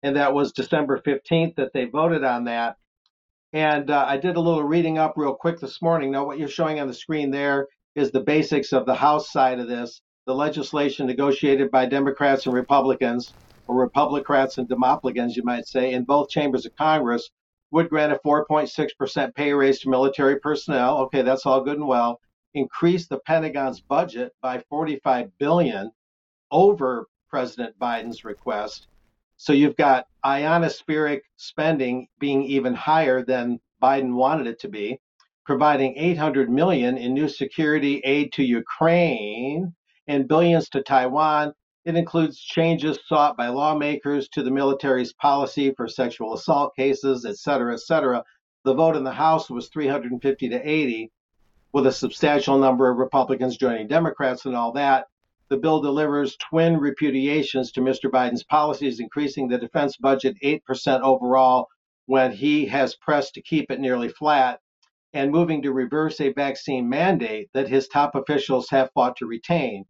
[0.02, 2.76] And that was December 15th that they voted on that.
[3.52, 6.10] And uh, I did a little reading up real quick this morning.
[6.10, 9.60] Now, what you're showing on the screen there is the basics of the House side
[9.60, 10.02] of this.
[10.26, 13.34] The legislation negotiated by Democrats and Republicans,
[13.66, 17.28] or Republicans and Demoplicans, you might say, in both chambers of Congress
[17.70, 20.96] would grant a 4.6% pay raise to military personnel.
[21.00, 22.22] Okay, that's all good and well.
[22.54, 25.90] Increase the Pentagon's budget by 45 billion
[26.50, 28.86] over President Biden's request.
[29.36, 35.00] So you've got ionospheric spending being even higher than Biden wanted it to be,
[35.44, 39.74] providing 800 million in new security aid to Ukraine
[40.06, 41.52] and billions to Taiwan
[41.84, 47.36] it includes changes sought by lawmakers to the military's policy for sexual assault cases, et
[47.36, 48.24] cetera, et cetera.
[48.64, 51.12] The vote in the House was 350 to 80,
[51.74, 55.08] with a substantial number of Republicans joining Democrats and all that.
[55.50, 58.10] The bill delivers twin repudiations to Mr.
[58.10, 61.68] Biden's policies, increasing the defense budget 8% overall
[62.06, 64.60] when he has pressed to keep it nearly flat,
[65.12, 69.84] and moving to reverse a vaccine mandate that his top officials have fought to retain.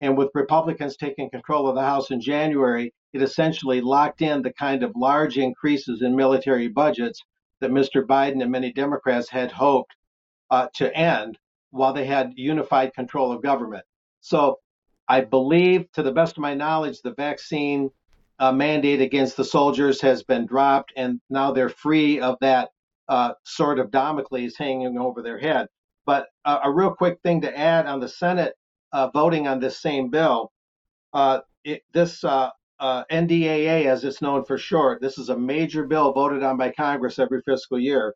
[0.00, 4.52] And with Republicans taking control of the House in January, it essentially locked in the
[4.52, 7.20] kind of large increases in military budgets
[7.60, 8.06] that Mr.
[8.06, 9.94] Biden and many Democrats had hoped
[10.50, 11.38] uh, to end
[11.70, 13.84] while they had unified control of government.
[14.20, 14.60] So
[15.08, 17.90] I believe, to the best of my knowledge, the vaccine
[18.38, 22.70] uh, mandate against the soldiers has been dropped, and now they're free of that
[23.08, 25.66] uh, sort of Damocles hanging over their head.
[26.06, 28.54] But uh, a real quick thing to add on the Senate
[28.92, 30.52] uh, voting on this same bill.
[31.12, 35.86] Uh, it, this uh, uh NDAA, as it's known for short, this is a major
[35.86, 38.14] bill voted on by Congress every fiscal year.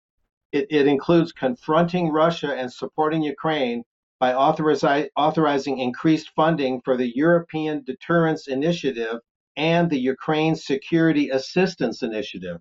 [0.53, 3.85] It, it includes confronting Russia and supporting Ukraine
[4.21, 9.19] by authorizi- authorizing increased funding for the European Deterrence Initiative
[9.57, 12.61] and the Ukraine Security Assistance Initiative.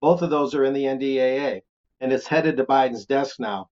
[0.00, 1.60] Both of those are in the NDAA.
[2.00, 3.68] and it's headed to Biden's desk now.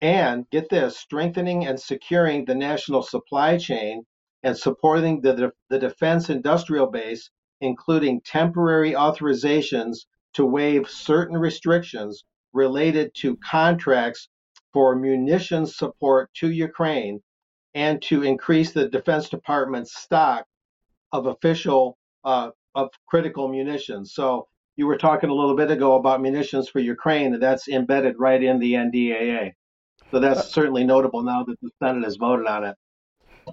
[0.00, 4.04] And get this strengthening and securing the national supply chain
[4.42, 7.30] and supporting the, the defense industrial base,
[7.60, 14.28] including temporary authorizations to waive certain restrictions related to contracts
[14.72, 17.20] for munitions support to Ukraine
[17.74, 20.46] and to increase the Defense Department's stock
[21.12, 24.14] of official uh, of critical munitions.
[24.14, 28.16] So you were talking a little bit ago about munitions for Ukraine, and that's embedded
[28.18, 29.52] right in the NDAA.
[30.14, 32.76] So that's certainly notable now that the Senate has voted on it.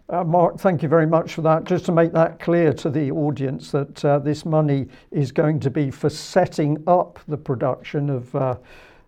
[0.09, 1.63] Uh, Mark, thank you very much for that.
[1.63, 5.71] Just to make that clear to the audience that uh, this money is going to
[5.71, 8.57] be for setting up the production of uh,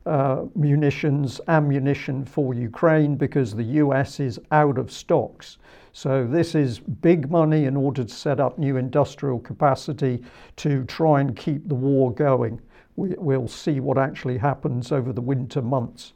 [0.07, 5.59] uh munitions, ammunition for Ukraine, because the US is out of stocks.
[5.91, 10.23] So this is big money in order to set up new industrial capacity
[10.55, 12.59] to try and keep the war going.
[12.95, 16.13] We, will see what actually happens over the winter months.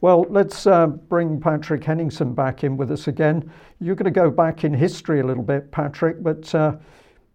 [0.00, 3.50] Well, let's uh, bring Patrick Henningsen back in with us again.
[3.80, 6.76] You're going to go back in history a little bit, Patrick, but uh,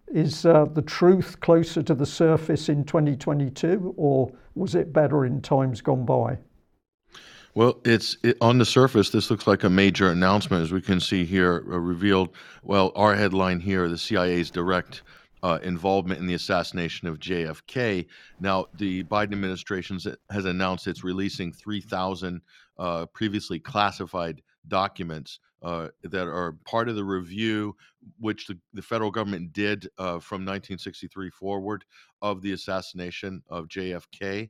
[0.07, 5.41] is uh, the truth closer to the surface in 2022 or was it better in
[5.41, 6.37] times gone by?
[7.55, 9.09] Well, it's it, on the surface.
[9.11, 12.29] This looks like a major announcement, as we can see here, uh, revealed.
[12.63, 15.03] Well, our headline here: the CIA's direct
[15.43, 18.07] uh, involvement in the assassination of JFK.
[18.39, 19.99] Now, the Biden administration
[20.31, 22.41] has announced it's releasing 3,000
[22.79, 27.75] uh, previously classified documents uh, that are part of the review,
[28.19, 31.83] which the, the federal government did uh, from 1963 forward
[32.21, 34.49] of the assassination of JFK.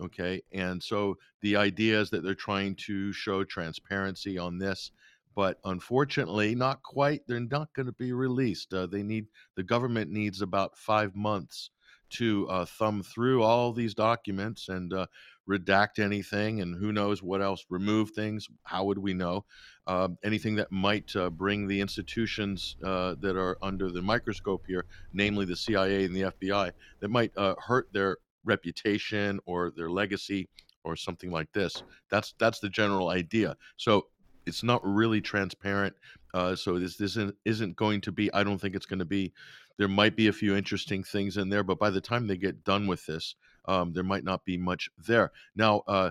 [0.00, 0.42] Okay.
[0.52, 4.90] And so the idea is that they're trying to show transparency on this,
[5.34, 7.22] but unfortunately, not quite.
[7.26, 8.72] They're not going to be released.
[8.72, 9.26] Uh, they need,
[9.56, 11.70] the government needs about five months
[12.10, 15.06] to uh, thumb through all these documents and uh,
[15.48, 18.48] redact anything and who knows what else, remove things.
[18.62, 19.44] How would we know?
[19.86, 24.86] Uh, anything that might uh, bring the institutions uh, that are under the microscope here,
[25.12, 30.48] namely the CIA and the FBI, that might uh, hurt their reputation or their legacy
[30.84, 31.82] or something like this.
[32.10, 33.56] That's that's the general idea.
[33.76, 34.06] So
[34.46, 35.94] it's not really transparent.
[36.32, 38.32] Uh, so this this isn't, going to be.
[38.32, 39.32] I don't think it's going to be.
[39.78, 42.64] There might be a few interesting things in there, but by the time they get
[42.64, 43.34] done with this,
[43.66, 45.32] um, there might not be much there.
[45.56, 46.10] Now, uh,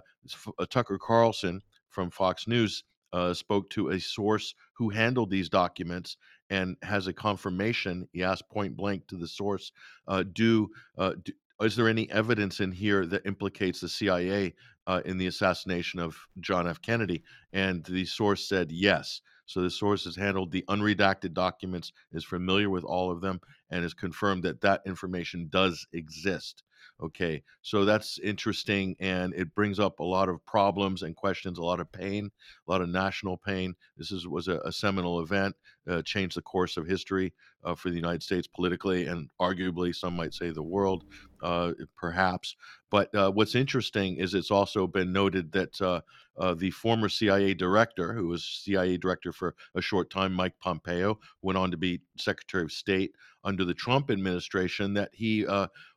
[0.57, 6.17] uh Tucker Carlson from Fox News uh, spoke to a source who handled these documents
[6.49, 8.07] and has a confirmation.
[8.11, 9.71] He asked point blank to the source,
[10.07, 11.31] uh, do, uh, do,
[11.61, 14.53] is there any evidence in here that implicates the CIA
[14.87, 16.81] uh, in the assassination of John F.
[16.81, 17.23] Kennedy?
[17.51, 19.21] And the source said yes.
[19.45, 23.83] So the source has handled the unredacted documents, is familiar with all of them, and
[23.83, 26.63] has confirmed that that information does exist.
[27.01, 31.63] Okay, so that's interesting, and it brings up a lot of problems and questions, a
[31.63, 32.29] lot of pain,
[32.67, 33.73] a lot of national pain.
[33.97, 35.55] This is, was a, a seminal event,
[35.87, 40.15] uh, changed the course of history uh, for the United States politically, and arguably, some
[40.15, 41.03] might say the world,
[41.41, 42.55] uh, perhaps.
[42.89, 46.01] But uh, what's interesting is it's also been noted that uh,
[46.37, 51.19] uh, the former CIA director, who was CIA director for a short time, Mike Pompeo,
[51.41, 53.13] went on to be Secretary of State
[53.43, 55.45] under the Trump administration, that he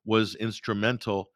[0.04, 1.30] was instrumental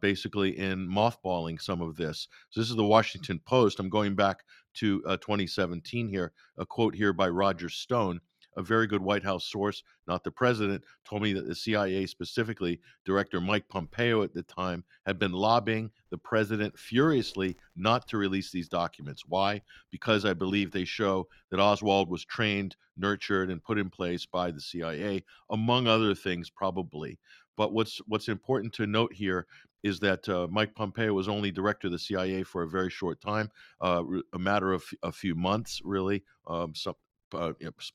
[0.00, 2.28] basically in mothballing some of this.
[2.50, 3.78] So this is the Washington Post.
[3.78, 4.38] I'm going back
[4.74, 6.32] to uh, 2017 here.
[6.58, 8.20] A quote here by Roger Stone,
[8.56, 12.80] a very good White House source, not the president, told me that the CIA, specifically
[13.04, 18.50] Director Mike Pompeo at the time, had been lobbying the president furiously not to release
[18.50, 19.24] these documents.
[19.26, 19.62] Why?
[19.90, 24.50] Because I believe they show that Oswald was trained, nurtured, and put in place by
[24.50, 27.18] the CIA, among other things, probably.
[27.56, 29.46] But what's what's important to note here
[29.82, 33.20] is that uh, Mike Pompeo was only director of the CIA for a very short
[33.20, 34.02] time, uh,
[34.32, 36.22] a matter of a few months, really.
[36.46, 36.94] Um, some,
[37.34, 37.52] uh,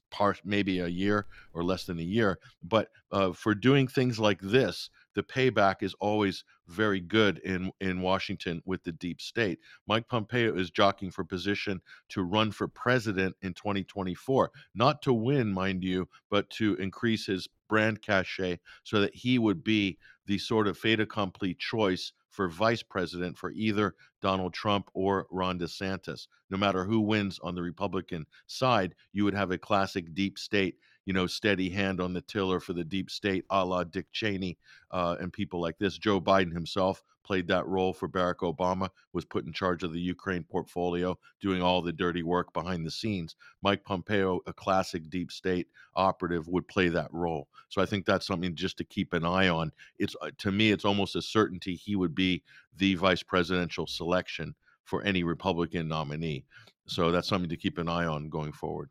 [0.09, 2.39] part maybe a year or less than a year.
[2.63, 8.01] But uh, for doing things like this, the payback is always very good in in
[8.01, 9.59] Washington with the deep state.
[9.87, 15.51] Mike Pompeo is jockeying for position to run for president in 2024, not to win,
[15.51, 19.97] mind you, but to increase his brand cachet so that he would be
[20.27, 25.57] the sort of fait accompli choice for vice president for either Donald Trump or Ron
[25.57, 26.27] DeSantis.
[26.49, 30.75] No matter who wins on the Republican side, you would have a classic deep state,
[31.05, 34.57] you know, steady hand on the tiller for the deep state, a la Dick Cheney
[34.91, 35.97] uh, and people like this.
[35.97, 39.99] Joe Biden himself played that role for Barack Obama, was put in charge of the
[39.99, 43.35] Ukraine portfolio, doing all the dirty work behind the scenes.
[43.61, 47.49] Mike Pompeo, a classic deep state operative, would play that role.
[47.67, 49.73] So I think that's something just to keep an eye on.
[49.99, 52.43] It's uh, to me, it's almost a certainty he would be
[52.77, 54.55] the vice presidential selection
[54.85, 56.45] for any Republican nominee.
[56.87, 58.89] So that's something to keep an eye on going forward.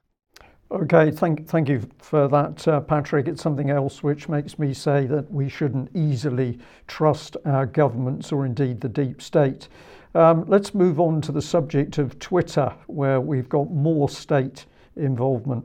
[0.69, 3.29] Okay, thank, thank you for that, uh, Patrick.
[3.29, 6.59] It's something else which makes me say that we shouldn't easily
[6.89, 9.69] trust our governments or indeed the deep state.
[10.17, 15.65] Um, let's move on to the subject of Twitter, where we've got more state involvement.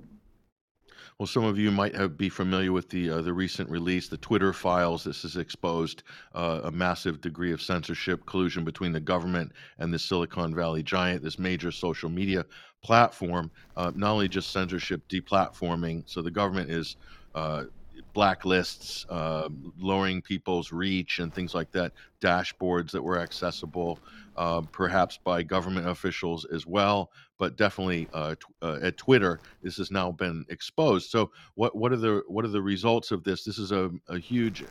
[1.21, 4.17] Well, some of you might have, be familiar with the uh, the recent release, the
[4.17, 5.03] Twitter files.
[5.03, 6.01] This has exposed
[6.33, 11.21] uh, a massive degree of censorship, collusion between the government and the Silicon Valley giant,
[11.21, 12.43] this major social media
[12.81, 13.51] platform.
[13.77, 16.01] Uh, not only just censorship, deplatforming.
[16.07, 16.95] So the government is
[17.35, 17.65] uh,
[18.13, 19.49] blacklists, uh,
[19.79, 21.93] lowering people's reach, and things like that.
[22.21, 23.99] Dashboards that were accessible,
[24.35, 29.77] uh, perhaps by government officials as well, but definitely uh, t- uh, at Twitter, this
[29.77, 31.09] has now been exposed.
[31.09, 33.43] So, what what are the what are the results of this?
[33.43, 34.63] This is a, a huge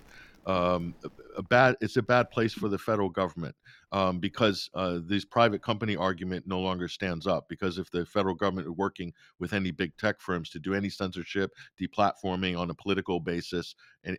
[0.46, 0.94] um,
[1.36, 3.54] a bad it's a bad place for the federal government
[3.92, 8.34] um, because uh, this private company argument no longer stands up because if the federal
[8.34, 12.74] government is working with any big tech firms to do any censorship deplatforming on a
[12.74, 13.74] political basis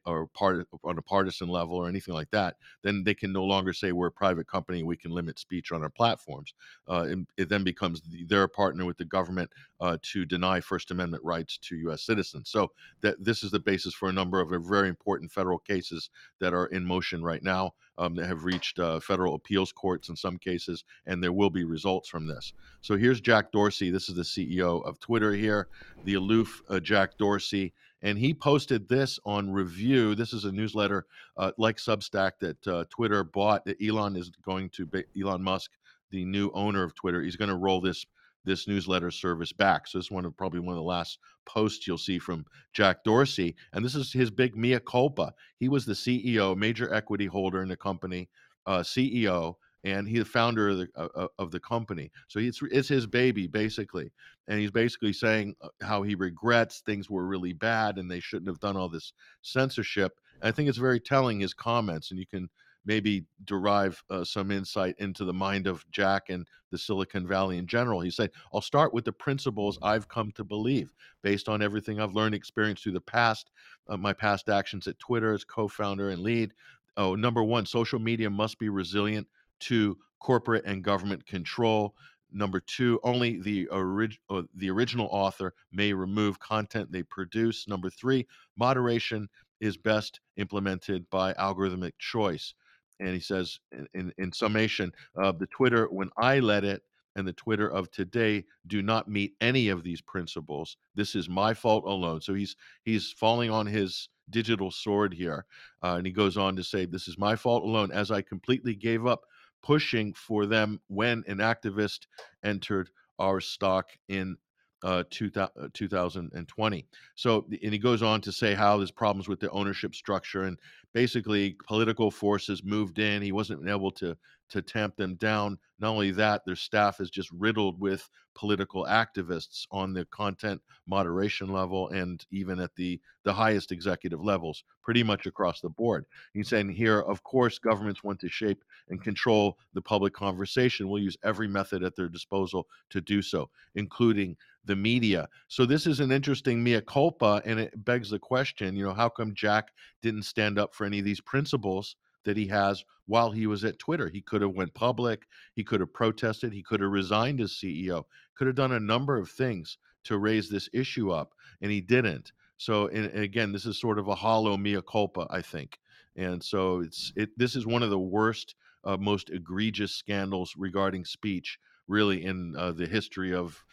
[0.05, 3.73] or part on a partisan level or anything like that then they can no longer
[3.73, 6.53] say we're a private company we can limit speech on our platforms
[6.87, 9.49] uh, and it then becomes the, they're a partner with the government
[9.79, 12.49] uh, to deny first amendment rights to u.s citizens.
[12.49, 16.09] So that this is the basis for a number of very important federal cases
[16.39, 20.15] that are in motion right now um, that have reached uh, federal appeals courts in
[20.15, 22.53] some cases, and there will be results from this.
[22.81, 23.91] So here's Jack Dorsey.
[23.91, 25.67] This is the CEO of Twitter here,
[26.05, 27.73] the aloof uh, Jack Dorsey.
[28.03, 30.15] And he posted this on Revue.
[30.15, 31.05] This is a newsletter
[31.37, 33.67] uh, like Substack that uh, Twitter bought.
[33.83, 34.89] Elon is going to,
[35.19, 35.71] Elon Musk,
[36.09, 38.05] the new owner of Twitter, he's going to roll this
[38.45, 39.87] this newsletter service back.
[39.87, 43.03] So this is one of probably one of the last posts you'll see from Jack
[43.03, 45.33] Dorsey, and this is his big mea culpa.
[45.59, 48.29] He was the CEO, major equity holder in the company,
[48.65, 52.11] uh, CEO, and he's the founder of the uh, of the company.
[52.27, 54.11] So it's it's his baby basically,
[54.47, 58.49] and he's basically saying uh, how he regrets things were really bad and they shouldn't
[58.49, 60.13] have done all this censorship.
[60.41, 62.49] And I think it's very telling his comments, and you can
[62.85, 67.67] maybe derive uh, some insight into the mind of Jack and the Silicon Valley in
[67.67, 68.01] general.
[68.01, 72.15] He said, I'll start with the principles I've come to believe based on everything I've
[72.15, 73.51] learned, experienced through the past,
[73.87, 76.53] uh, my past actions at Twitter as co founder and lead.
[76.97, 79.27] Oh, number one, social media must be resilient
[79.61, 81.95] to corporate and government control.
[82.33, 87.67] Number two, only the, orig- uh, the original author may remove content they produce.
[87.67, 88.25] Number three,
[88.57, 89.27] moderation
[89.59, 92.53] is best implemented by algorithmic choice
[93.01, 94.91] and he says in, in, in summation
[95.21, 96.83] uh, the twitter when i led it
[97.15, 101.53] and the twitter of today do not meet any of these principles this is my
[101.53, 102.21] fault alone.
[102.21, 105.45] So he's he's falling on his digital sword here
[105.83, 108.75] uh, and he goes on to say this is my fault alone as i completely
[108.75, 109.21] gave up
[109.61, 112.07] pushing for them when an activist
[112.43, 112.89] entered
[113.19, 114.37] our stock in
[114.83, 116.77] uh, 2020.
[116.77, 120.43] Uh, so, and he goes on to say how there's problems with the ownership structure
[120.43, 120.57] and
[120.93, 123.21] basically political forces moved in.
[123.21, 124.17] He wasn't able to
[124.51, 125.57] to tamp them down.
[125.79, 131.51] Not only that, their staff is just riddled with political activists on the content moderation
[131.51, 136.05] level and even at the the highest executive levels, pretty much across the board.
[136.33, 140.89] He's saying here, of course, governments want to shape and control the public conversation.
[140.89, 145.27] We'll use every method at their disposal to do so, including the media.
[145.47, 149.09] So this is an interesting mea culpa, and it begs the question, you know, how
[149.09, 149.69] come Jack
[150.01, 153.79] didn't stand up for any of these principles that he has while he was at
[153.79, 154.07] Twitter?
[154.09, 158.03] He could have went public, he could have protested, he could have resigned as CEO,
[158.35, 162.31] could have done a number of things to raise this issue up, and he didn't.
[162.57, 165.79] So, and, again, this is sort of a hollow mea culpa, I think.
[166.15, 167.29] And so it's it.
[167.37, 171.57] This is one of the worst, uh, most egregious scandals regarding speech,
[171.87, 173.63] really, in uh, the history of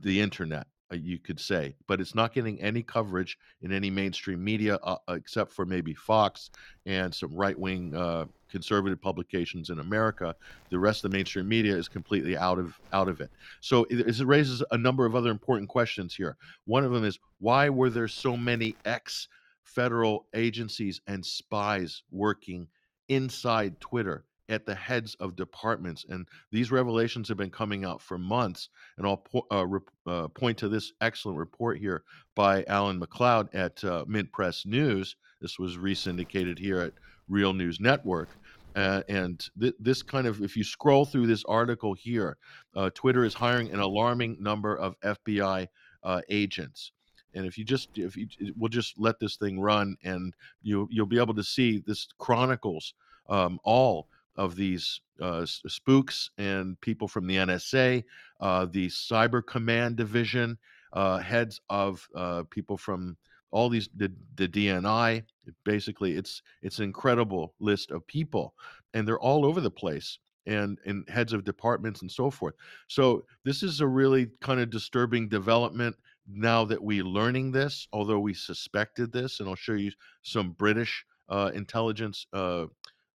[0.00, 4.42] the internet, uh, you could say, but it's not getting any coverage in any mainstream
[4.42, 6.50] media uh, except for maybe Fox
[6.86, 10.34] and some right wing uh, conservative publications in America.
[10.70, 13.30] The rest of the mainstream media is completely out of out of it.
[13.60, 16.36] So it, it raises a number of other important questions here.
[16.64, 19.28] One of them is why were there so many ex
[19.62, 22.66] federal agencies and spies working
[23.08, 24.24] inside Twitter?
[24.48, 26.06] At the heads of departments.
[26.08, 28.70] And these revelations have been coming out for months.
[28.96, 32.02] And I'll po- uh, re- uh, point to this excellent report here
[32.34, 35.16] by Alan MacLeod at uh, MintPress News.
[35.40, 36.94] This was re syndicated here at
[37.28, 38.28] Real News Network.
[38.74, 42.36] Uh, and th- this kind of, if you scroll through this article here,
[42.76, 45.66] uh, Twitter is hiring an alarming number of FBI
[46.04, 46.92] uh, agents.
[47.34, 51.06] And if you just, if you, we'll just let this thing run, and you you'll
[51.06, 52.94] be able to see this chronicles
[53.28, 54.08] um, all
[54.38, 58.04] of these uh, spooks and people from the NSA,
[58.40, 60.56] uh, the Cyber Command Division,
[60.92, 63.16] uh, heads of uh, people from
[63.50, 65.24] all these the, the DNI.
[65.64, 68.54] Basically, it's it's an incredible list of people,
[68.94, 70.18] and they're all over the place.
[70.46, 72.54] And, and heads of departments and so forth.
[72.86, 75.94] So this is a really kind of disturbing development
[76.26, 81.04] now that we're learning this, although we suspected this, and I'll show you some British
[81.28, 82.64] uh, intelligence uh,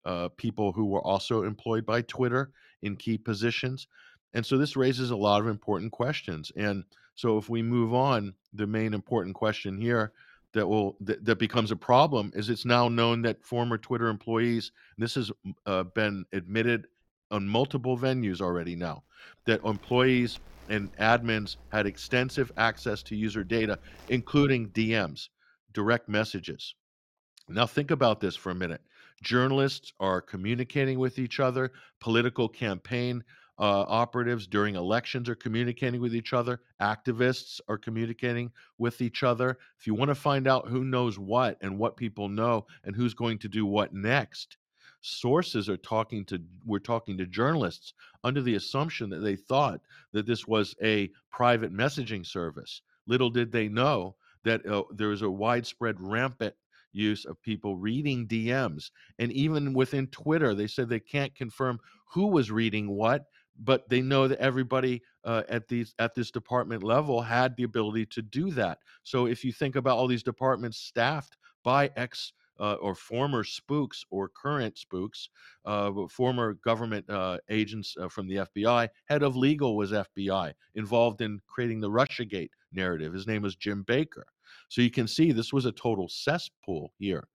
[0.04, 2.50] uh, people who were also employed by Twitter
[2.82, 3.86] in key positions.
[4.34, 6.50] And so this raises a lot of important questions.
[6.56, 6.84] And
[7.14, 10.12] so if we move on, the main important question here
[10.52, 14.72] that will that, that becomes a problem is it's now known that former Twitter employees,
[14.98, 15.30] this has
[15.66, 16.86] uh, been admitted
[17.30, 19.02] on multiple venues already now,
[19.46, 20.38] that employees
[20.68, 23.78] and admins had extensive access to user data,
[24.08, 25.28] including DMs,
[25.72, 26.74] direct messages.
[27.48, 28.80] Now, think about this for a minute.
[29.22, 33.22] Journalists are communicating with each other, political campaign
[33.58, 39.58] uh, operatives during elections are communicating with each other, activists are communicating with each other.
[39.78, 43.14] If you want to find out who knows what and what people know and who's
[43.14, 44.56] going to do what next,
[45.02, 47.92] sources are talking to we're talking to journalists
[48.22, 49.80] under the assumption that they thought
[50.12, 55.22] that this was a private messaging service little did they know that uh, there is
[55.22, 56.54] a widespread rampant
[56.92, 58.90] use of people reading DMs.
[59.18, 61.78] And even within Twitter, they said they can't confirm
[62.12, 63.24] who was reading what,
[63.58, 68.06] but they know that everybody uh, at these at this department level had the ability
[68.06, 68.78] to do that.
[69.02, 74.04] So if you think about all these departments staffed by ex uh, or former spooks
[74.10, 75.28] or current spooks,
[75.64, 78.88] uh, former government uh, agents uh, from the FBI.
[79.06, 83.12] Head of legal was FBI, involved in creating the Russiagate narrative.
[83.12, 84.26] His name was Jim Baker.
[84.68, 87.28] So you can see this was a total cesspool here.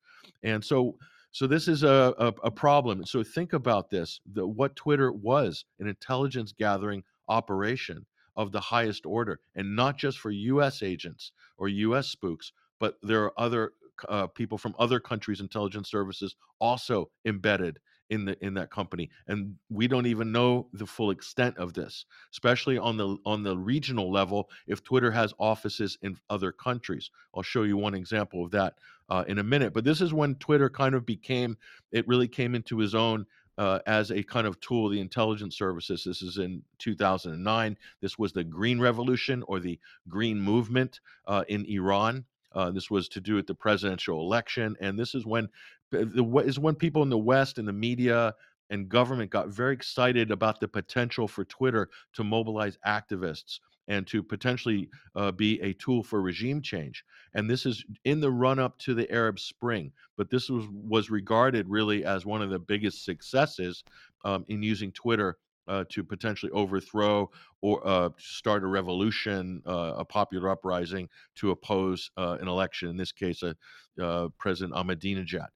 [0.44, 0.98] And so
[1.32, 3.06] so this is a, a, a problem.
[3.06, 8.06] So think about this: the, what Twitter was an intelligence gathering operation
[8.36, 10.82] of the highest order, and not just for U.S.
[10.84, 12.08] agents or U.S.
[12.08, 13.74] spooks, but there are other
[14.10, 17.80] uh, people from other countries' intelligence services also embedded
[18.10, 22.06] in the in that company and we don't even know the full extent of this
[22.32, 27.44] especially on the on the regional level if twitter has offices in other countries i'll
[27.44, 28.76] show you one example of that
[29.10, 31.58] uh, in a minute but this is when twitter kind of became
[31.92, 33.26] it really came into his own
[33.58, 36.04] uh, as a kind of tool, the intelligence services.
[36.04, 37.78] This is in 2009.
[38.02, 42.26] This was the Green Revolution or the Green Movement uh, in Iran.
[42.54, 45.48] Uh, this was to do with the presidential election, and this is when
[45.92, 48.34] the is when people in the West and the media
[48.70, 54.22] and government got very excited about the potential for Twitter to mobilize activists and to
[54.22, 57.06] potentially uh, be a tool for regime change.
[57.34, 61.10] And this is in the run up to the Arab Spring, but this was was
[61.10, 63.84] regarded really as one of the biggest successes
[64.26, 65.38] um, in using Twitter
[65.68, 67.30] uh, to potentially overthrow
[67.62, 72.90] or uh, start a revolution, uh, a popular uprising to oppose uh, an election.
[72.90, 75.48] In this case, uh, President Ahmadinejad.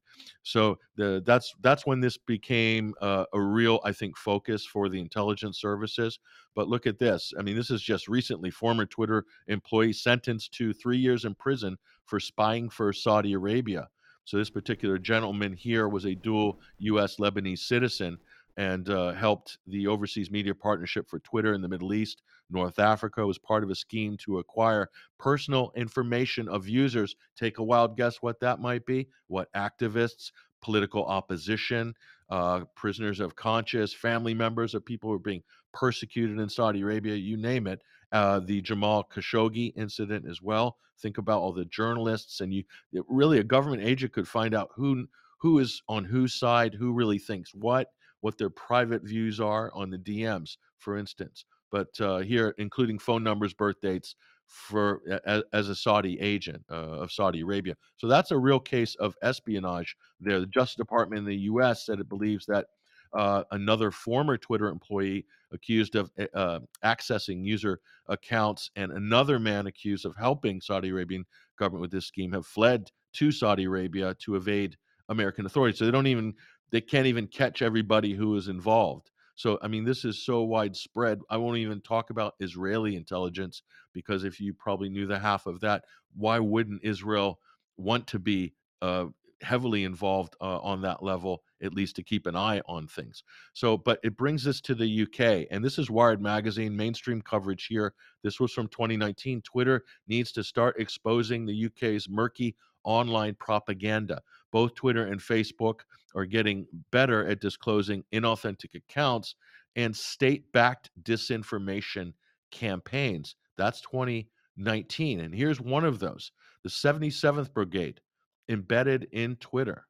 [0.44, 5.00] So the, that's that's when this became uh, a real, I think, focus for the
[5.00, 6.20] intelligence services.
[6.56, 7.34] But look at this.
[7.38, 8.52] I mean, this is just recently.
[8.52, 13.88] Former Twitter employee sentenced to three years in prison for spying for Saudi Arabia.
[14.26, 17.18] So this particular gentleman here was a dual U.S.
[17.18, 18.18] Lebanese citizen
[18.58, 22.22] and uh, helped the Overseas Media Partnership for Twitter in the Middle East.
[22.50, 27.16] North Africa was part of a scheme to acquire personal information of users.
[27.38, 29.08] Take a wild guess what that might be.
[29.28, 30.32] What activists,
[30.62, 31.94] political opposition,
[32.30, 35.44] uh, prisoners of conscience, family members of people who are being
[35.74, 37.82] persecuted in Saudi Arabia, you name it.
[38.12, 40.78] Uh, the Jamal Khashoggi incident as well.
[41.00, 44.70] Think about all the journalists, and you it, really a government agent could find out
[44.76, 45.08] who
[45.40, 47.88] who is on whose side, who really thinks what,
[48.22, 51.46] what their private views are on the DMs, for instance.
[51.72, 54.16] But uh, here, including phone numbers, birth dates
[54.48, 57.76] for as, as a Saudi agent uh, of Saudi Arabia.
[57.98, 59.96] So that's a real case of espionage.
[60.20, 61.86] There, the Justice Department in the U.S.
[61.86, 62.68] said it believes that
[63.14, 69.68] uh, another former Twitter employee accused of eh, uh, accessing user accounts and another man
[69.68, 71.26] accused of helping Saudi Arabian
[71.58, 74.78] government with this scheme have fled to Saudi Arabia to evade
[75.10, 75.78] American authorities.
[75.78, 76.34] So they don't even
[76.72, 79.12] they can't even catch everybody who is involved.
[79.36, 81.20] So, I mean, this is so widespread.
[81.30, 83.64] I won't even talk about Israeli intelligence
[83.94, 85.84] because if you probably knew the half of that,
[86.16, 87.40] why wouldn't Israel
[87.78, 89.06] want to be uh,
[89.42, 93.24] heavily involved uh, on that level at least to keep an eye on things.
[93.54, 97.66] So, but it brings us to the UK, and this is Wired Magazine, mainstream coverage
[97.66, 97.94] here.
[98.24, 99.42] This was from 2019.
[99.42, 104.22] Twitter needs to start exposing the UK's murky online propaganda.
[104.52, 105.82] Both Twitter and Facebook
[106.16, 109.36] are getting better at disclosing inauthentic accounts
[109.76, 112.14] and state backed disinformation
[112.52, 113.36] campaigns.
[113.58, 115.22] That's 2019.
[115.22, 116.32] And here's one of those
[116.64, 118.02] the 77th Brigade,
[118.50, 119.86] embedded in Twitter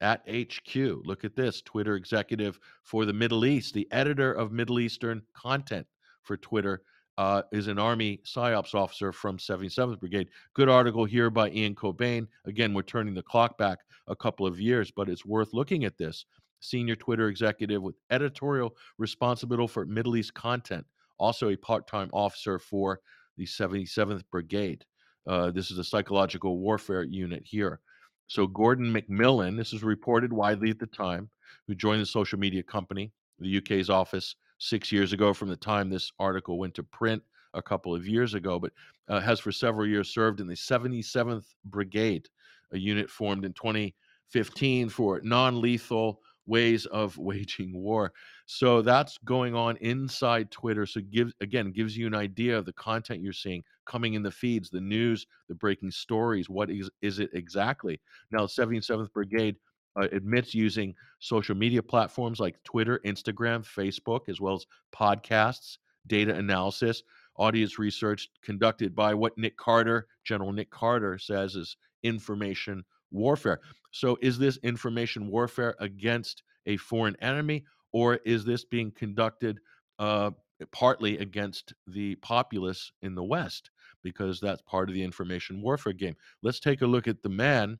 [0.00, 0.74] at HQ.
[1.04, 5.86] Look at this Twitter executive for the Middle East, the editor of Middle Eastern content
[6.22, 6.82] for Twitter.
[7.20, 10.28] Uh, is an Army PSYOPs officer from 77th Brigade.
[10.54, 12.26] Good article here by Ian Cobain.
[12.46, 15.98] Again, we're turning the clock back a couple of years, but it's worth looking at
[15.98, 16.24] this.
[16.60, 20.86] Senior Twitter executive with editorial responsibility for Middle East content,
[21.18, 23.00] also a part time officer for
[23.36, 24.86] the 77th Brigade.
[25.26, 27.80] Uh, this is a psychological warfare unit here.
[28.28, 31.28] So, Gordon McMillan, this is reported widely at the time,
[31.66, 35.90] who joined the social media company, the UK's office, six years ago from the time
[35.90, 37.22] this article went to print
[37.54, 38.72] a couple of years ago, but
[39.08, 42.28] uh, has for several years served in the 77th Brigade,
[42.72, 48.12] a unit formed in 2015 for non lethal ways of waging war.
[48.46, 50.86] So that's going on inside Twitter.
[50.86, 51.00] So
[51.40, 54.80] again gives you an idea of the content you're seeing coming in the feeds, the
[54.80, 56.48] news, the breaking stories.
[56.48, 58.00] What is is it exactly?
[58.30, 59.56] Now, 77th Brigade
[60.00, 66.34] uh, admits using social media platforms like Twitter, Instagram, Facebook, as well as podcasts, data
[66.34, 67.02] analysis,
[67.36, 73.60] audience research conducted by what Nick Carter, General Nick Carter, says is information warfare.
[73.90, 79.60] So, is this information warfare against a foreign enemy, or is this being conducted
[79.98, 80.30] uh,
[80.72, 83.70] partly against the populace in the West?
[84.02, 86.16] Because that's part of the information warfare game.
[86.42, 87.78] Let's take a look at the man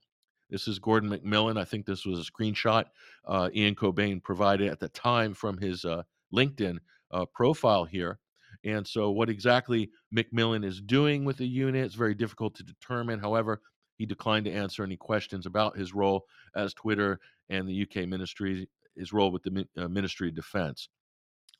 [0.50, 1.58] this is Gordon McMillan.
[1.58, 2.84] I think this was a screenshot
[3.26, 6.02] uh, Ian Cobain provided at the time from his uh,
[6.34, 6.78] LinkedIn
[7.10, 8.18] uh, profile here.
[8.64, 13.18] And so, what exactly McMillan is doing with the unit is very difficult to determine.
[13.18, 13.62] However,
[13.96, 16.24] he declined to answer any questions about his role
[16.56, 20.88] as Twitter and the UK ministry, his role with the uh, Ministry of Defense.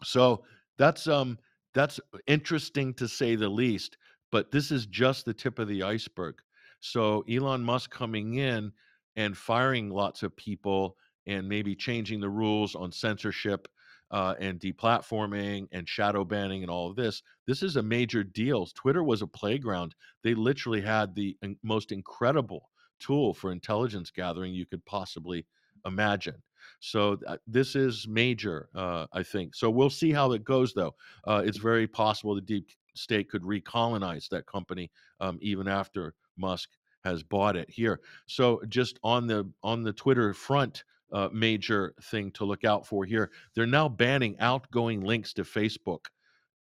[0.03, 0.45] So
[0.79, 1.39] that's um
[1.75, 3.97] that's interesting to say the least.
[4.33, 6.37] But this is just the tip of the iceberg.
[6.81, 8.73] So Elon Musk coming in
[9.17, 13.69] and firing lots of people and maybe changing the rules on censorship
[14.11, 17.23] uh, and deplatforming and shadow banning and all of this.
[17.47, 18.67] This is a major deal.
[18.67, 19.95] Twitter was a playground.
[20.25, 25.47] They literally had the most incredible tool for intelligence gathering you could possibly
[25.87, 26.43] imagine.
[26.81, 29.55] So uh, this is major, uh, I think.
[29.55, 30.95] So we'll see how it goes, though.
[31.27, 36.71] Uh, it's very possible the deep state could recolonize that company um, even after Musk
[37.05, 38.01] has bought it here.
[38.27, 43.05] So just on the on the Twitter front, uh, major thing to look out for
[43.05, 43.31] here.
[43.55, 46.07] They're now banning outgoing links to Facebook,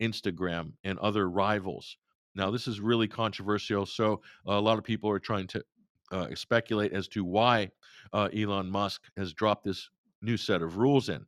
[0.00, 1.96] Instagram, and other rivals.
[2.34, 3.86] Now this is really controversial.
[3.86, 5.64] So a lot of people are trying to
[6.12, 7.70] uh, speculate as to why
[8.12, 9.88] uh, Elon Musk has dropped this
[10.22, 11.24] new set of rules in.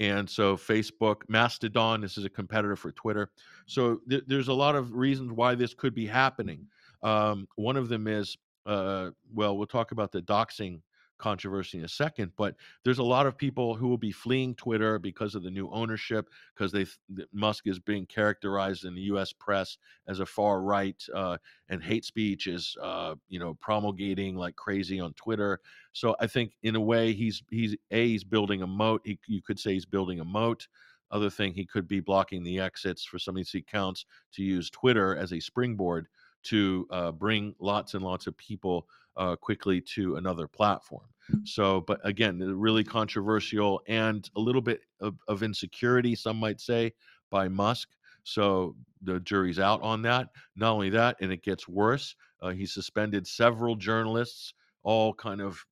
[0.00, 3.30] And so, Facebook, Mastodon, this is a competitor for Twitter.
[3.66, 6.66] So, th- there's a lot of reasons why this could be happening.
[7.04, 8.36] Um, one of them is,
[8.66, 10.80] uh, well, we'll talk about the doxing
[11.18, 14.98] controversy in a second, but there's a lot of people who will be fleeing Twitter
[14.98, 16.86] because of the new ownership, because they
[17.32, 19.32] Musk is being characterized in the U.S.
[19.32, 19.78] press
[20.08, 21.36] as a far right, uh,
[21.68, 25.60] and hate speech is, uh, you know, promulgating like crazy on Twitter.
[25.92, 29.02] So I think in a way he's he's a he's building a moat.
[29.04, 30.66] He, you could say he's building a moat.
[31.10, 34.68] Other thing, he could be blocking the exits for some of these accounts to use
[34.70, 36.08] Twitter as a springboard
[36.44, 38.86] to uh, bring lots and lots of people
[39.16, 41.06] uh, quickly to another platform.
[41.32, 41.46] Mm.
[41.46, 46.92] So, but again, really controversial and a little bit of, of insecurity, some might say,
[47.30, 47.88] by Musk.
[48.24, 50.28] So the jury's out on that.
[50.56, 52.14] Not only that, and it gets worse.
[52.40, 55.64] Uh, he suspended several journalists, all kind of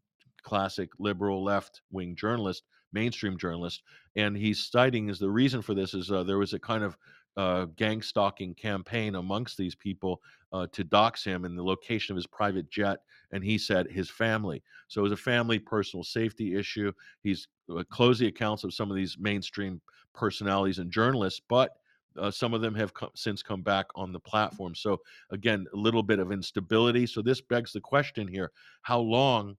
[0.43, 2.63] classic liberal left wing journalists,
[2.93, 3.83] mainstream journalists.
[4.17, 6.97] And he's citing as the reason for this is uh, there was a kind of
[7.37, 10.21] uh, gang stalking campaign amongst these people
[10.53, 12.99] uh, to dox him in the location of his private jet,
[13.33, 14.63] and he said his family.
[14.89, 16.93] So it was a family personal safety issue.
[17.23, 19.81] He's uh, closed the accounts of some of these mainstream
[20.15, 21.77] personalities and journalists, but
[22.19, 24.75] uh, some of them have since come back on the platform.
[24.75, 27.07] So again, a little bit of instability.
[27.07, 28.53] So this begs the question here:
[28.83, 29.57] How long,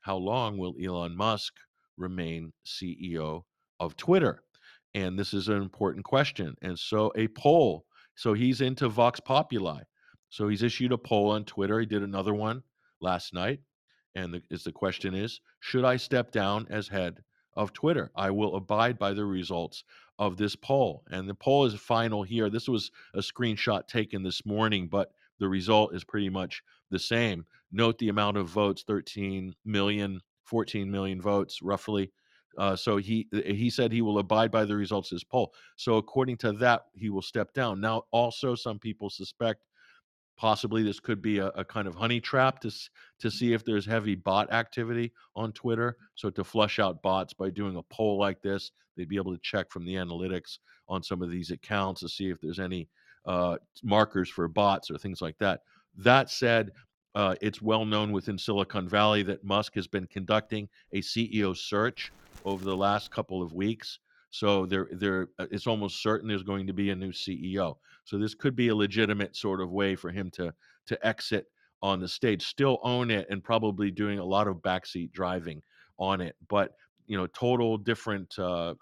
[0.00, 1.54] how long will Elon Musk
[1.96, 3.44] remain CEO
[3.80, 4.42] of Twitter?
[4.96, 6.56] And this is an important question.
[6.62, 7.86] And so a poll.
[8.16, 9.82] So he's into Vox Populi.
[10.30, 11.78] So he's issued a poll on Twitter.
[11.78, 12.62] He did another one
[13.00, 13.60] last night.
[14.16, 17.22] And the, is the question is, should I step down as head
[17.56, 18.10] of Twitter.
[18.14, 19.82] I will abide by the results
[20.18, 21.02] of this poll.
[21.10, 22.50] And the poll is final here.
[22.50, 27.44] This was a screenshot taken this morning, but the result is pretty much the same.
[27.72, 32.12] Note the amount of votes 13 million, 14 million votes roughly.
[32.58, 35.52] Uh, so he he said he will abide by the results of this poll.
[35.76, 37.80] So according to that, he will step down.
[37.80, 39.60] Now, also some people suspect
[40.36, 42.70] possibly this could be a, a, kind of honey trap to
[43.18, 45.96] to see if there's heavy bot activity on Twitter.
[46.14, 49.40] So to flush out bots by doing a poll like this, they'd be able to
[49.42, 52.88] check from the analytics on some of these accounts to see if there's any
[53.24, 55.60] uh, markers for bots or things like that.
[55.96, 56.70] That said,
[57.16, 62.12] uh, it's well known within Silicon Valley that Musk has been conducting a CEO search
[62.44, 63.98] over the last couple of weeks.
[64.28, 67.76] So there, there, uh, it's almost certain there's going to be a new CEO.
[68.04, 70.52] So this could be a legitimate sort of way for him to
[70.88, 71.46] to exit
[71.82, 75.62] on the stage, still own it, and probably doing a lot of backseat driving
[75.98, 76.36] on it.
[76.48, 76.72] But
[77.06, 78.74] you know, total different uh,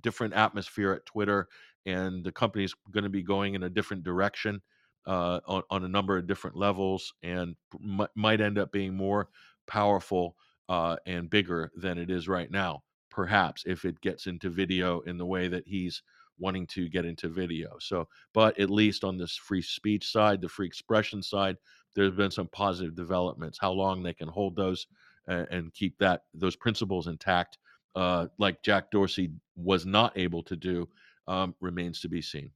[0.00, 1.46] different atmosphere at Twitter,
[1.86, 4.60] and the company's going to be going in a different direction
[5.06, 9.28] uh, on, on a number of different levels, and m- might end up being more
[9.66, 10.36] powerful
[10.68, 12.82] uh, and bigger than it is right now
[13.16, 16.02] perhaps if it gets into video in the way that he's
[16.38, 17.70] wanting to get into video.
[17.80, 21.56] So, but at least on this free speech side, the free expression side,
[21.94, 23.58] there's been some positive developments.
[23.58, 24.86] How long they can hold those
[25.26, 27.56] and, and keep that those principles intact,
[27.94, 30.86] uh, like Jack Dorsey was not able to do,
[31.26, 32.50] um, remains to be seen.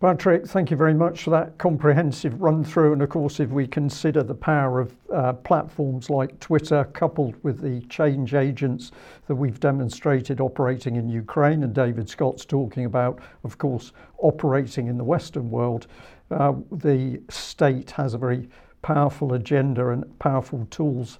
[0.00, 2.94] Patrick, thank you very much for that comprehensive run through.
[2.94, 7.60] And of course, if we consider the power of uh, platforms like Twitter, coupled with
[7.60, 8.92] the change agents
[9.28, 14.96] that we've demonstrated operating in Ukraine, and David Scott's talking about, of course, operating in
[14.96, 15.86] the Western world,
[16.30, 18.48] uh, the state has a very
[18.80, 21.18] powerful agenda and powerful tools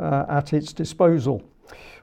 [0.00, 1.42] uh, at its disposal.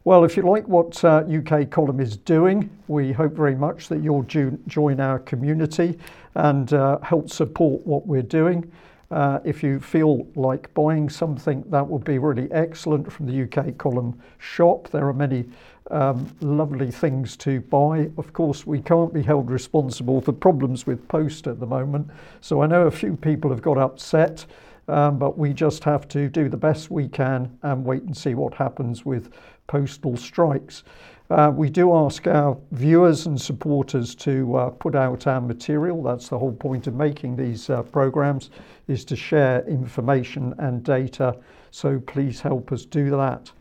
[0.05, 4.01] Well, if you like what uh, UK Column is doing, we hope very much that
[4.01, 5.99] you'll jo- join our community
[6.35, 8.71] and uh, help support what we're doing.
[9.11, 13.77] Uh, if you feel like buying something, that would be really excellent from the UK
[13.77, 14.87] Column shop.
[14.89, 15.45] There are many
[15.89, 18.09] um, lovely things to buy.
[18.17, 22.07] Of course, we can't be held responsible for problems with post at the moment.
[22.41, 24.45] So I know a few people have got upset.
[24.89, 28.33] Um, but we just have to do the best we can and wait and see
[28.33, 29.31] what happens with
[29.67, 30.83] postal strikes.
[31.29, 36.01] Uh, we do ask our viewers and supporters to uh, put out our material.
[36.01, 38.49] That's the whole point of making these uh, programs,
[38.87, 41.37] is to share information and data.
[41.69, 43.51] So please help us do that.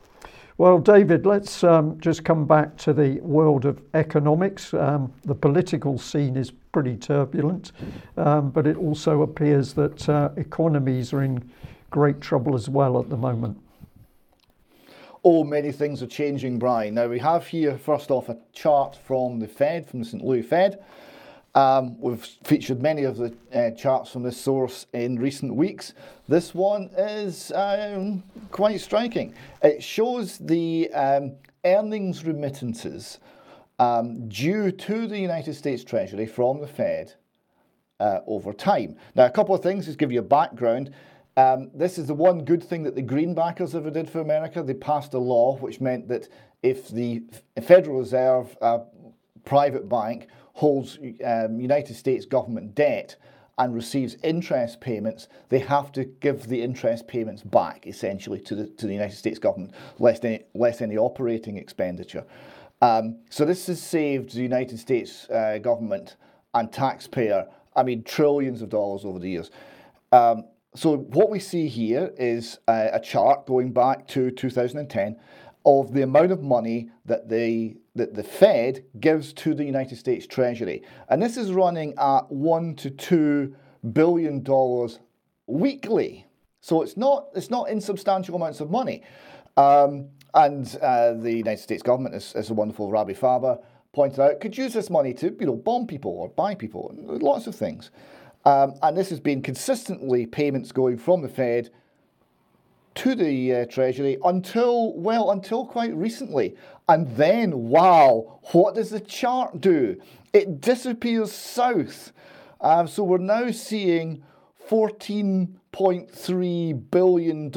[0.57, 4.73] Well, David, let's um, just come back to the world of economics.
[4.73, 7.73] Um, the political scene is pretty turbulent,
[8.17, 11.51] um, but it also appears that uh, economies are in
[11.91, 13.61] great trouble as well at the moment.
[15.25, 16.95] Oh, many things are changing, Brian.
[16.95, 20.25] Now, we have here, first off, a chart from the Fed, from the St.
[20.25, 20.79] Louis Fed.
[21.57, 25.95] Um, we've featured many of the uh, charts from this source in recent weeks.
[26.29, 28.23] This one is um,
[28.53, 29.35] quite striking.
[29.65, 31.33] It shows the um,
[31.65, 33.19] earnings remittances
[33.79, 37.15] um, due to the United States Treasury from the Fed
[38.01, 38.97] uh, over time.
[39.15, 40.93] Now, a couple of things, just give you a background.
[41.37, 44.63] Um, this is the one good thing that the Greenbackers ever did for America.
[44.63, 46.29] They passed a law which meant that
[46.63, 47.23] if the
[47.63, 48.81] Federal Reserve, a
[49.45, 53.15] private bank, holds um, United States government debt
[53.59, 58.67] and receives interest payments, they have to give the interest payments back essentially to the
[58.67, 62.25] to the United States government, less any less any operating expenditure.
[62.81, 66.17] Um, so this has saved the United States uh, government
[66.55, 69.51] and taxpayer, I mean, trillions of dollars over the years.
[70.13, 75.17] Um, so what we see here is a, a chart going back to 2010
[75.67, 80.27] of the amount of money that the that the Fed gives to the United States
[80.27, 83.57] Treasury, and this is running at one to two
[83.93, 85.01] billion dollars
[85.47, 86.27] weekly.
[86.61, 89.03] So it's not it's not insubstantial amounts of money.
[89.57, 93.59] Um, and uh, the United States government, as, as a wonderful Rabbi Faber
[93.93, 97.47] pointed out, could use this money to you know bomb people or buy people, lots
[97.47, 97.91] of things.
[98.45, 101.71] Um, and this has been consistently payments going from the Fed
[102.99, 106.57] to the uh, Treasury until, well, until quite recently.
[106.89, 110.01] And then, wow, what does the chart do?
[110.33, 112.11] It disappears south.
[112.61, 114.25] Um, so we're now seeing
[114.69, 117.53] $14.3 billion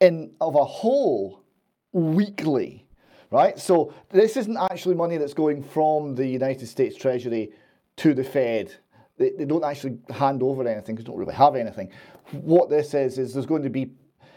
[0.00, 1.42] in of a whole
[1.92, 2.86] weekly,
[3.30, 3.58] right?
[3.58, 7.52] So this isn't actually money that's going from the United States Treasury
[7.96, 8.74] to the Fed.
[9.16, 11.90] They, they don't actually hand over anything because they don't really have anything.
[12.32, 13.90] What this is, is there's going to be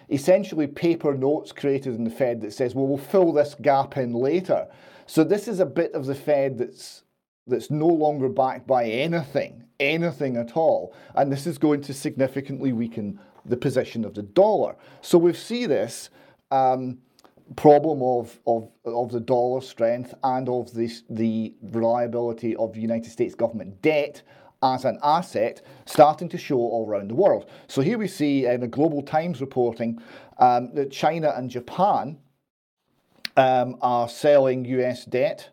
[0.10, 4.14] essentially paper notes created in the Fed that says, well, we'll fill this gap in
[4.14, 4.68] later.
[5.06, 7.04] So this is a bit of the Fed that's
[7.48, 10.94] that's no longer backed by anything, anything at all.
[11.16, 14.76] And this is going to significantly weaken the position of the dollar.
[15.02, 16.10] So we see this
[16.52, 17.00] um,
[17.56, 23.36] problem of, of, of the dollar strength and of this, the reliability of United States
[23.36, 24.22] government debt
[24.64, 27.50] as an asset starting to show all around the world.
[27.68, 30.00] So here we see in the Global Times reporting
[30.38, 32.20] um, that China and Japan
[33.38, 35.50] um, are selling US debt.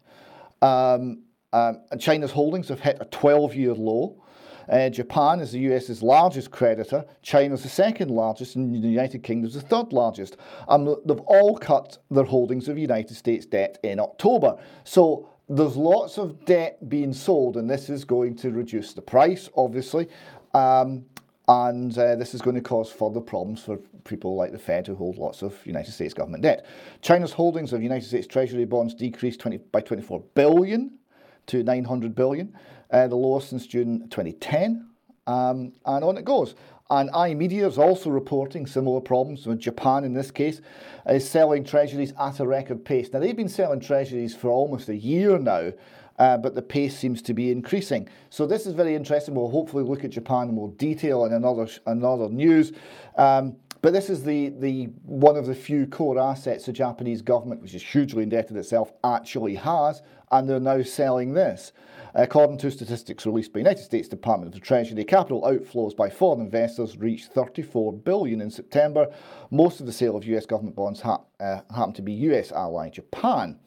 [0.60, 1.22] Um,
[1.52, 4.22] um, China's holdings have hit a 12 year low.
[4.68, 7.04] Uh, Japan is the US's largest creditor.
[7.22, 10.36] China's the second largest, and the United Kingdom's the third largest.
[10.68, 14.56] And they've all cut their holdings of United States debt in October.
[14.84, 19.48] So there's lots of debt being sold, and this is going to reduce the price,
[19.56, 20.08] obviously.
[20.54, 21.04] Um,
[21.48, 24.94] and uh, this is going to cause further problems for people like the Fed who
[24.94, 26.66] hold lots of United States government debt.
[27.00, 30.98] China's holdings of United States Treasury bonds decreased 20, by 24 billion
[31.46, 32.54] to 900 billion,
[32.90, 34.88] uh, the lowest since June 2010.
[35.26, 36.54] Um, and on it goes.
[36.90, 40.62] And iMedia is also reporting similar problems Japan in this case,
[41.06, 43.12] is selling treasuries at a record pace.
[43.12, 45.72] Now, they've been selling treasuries for almost a year now,
[46.18, 48.08] uh, but the pace seems to be increasing.
[48.30, 49.34] So this is very interesting.
[49.34, 52.72] We'll hopefully look at Japan in more detail in another, another news.
[53.16, 57.60] Um, but this is the, the one of the few core assets the Japanese government,
[57.60, 61.72] which is hugely indebted itself, actually has, and they're now selling this.
[62.14, 66.08] According to statistics released by the United States Department of the Treasury, capital outflows by
[66.08, 69.12] foreign investors reached 34 billion in September.
[69.50, 72.88] Most of the sale of US government bonds ha- uh, happened to be US ally
[72.88, 73.58] Japan.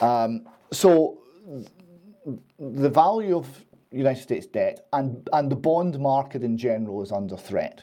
[0.00, 1.18] Um, so
[2.58, 7.36] the value of United States debt and, and the bond market in general is under
[7.36, 7.82] threat.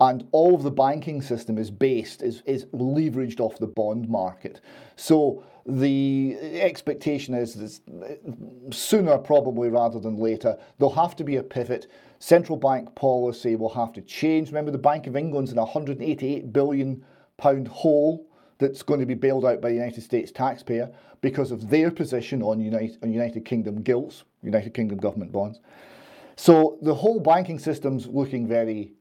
[0.00, 4.62] And all of the banking system is based, is, is leveraged off the bond market.
[4.96, 8.20] So the expectation is that
[8.70, 11.86] sooner, probably rather than later, there'll have to be a pivot.
[12.18, 14.48] Central bank policy will have to change.
[14.48, 17.04] Remember, the Bank of England's in a 188 billion
[17.36, 18.26] pound hole
[18.58, 20.90] that's going to be bailed out by the United States taxpayer
[21.20, 25.60] because of their position on United, on United Kingdom gilts, United Kingdom government bonds.
[26.36, 28.92] So the whole banking system's looking very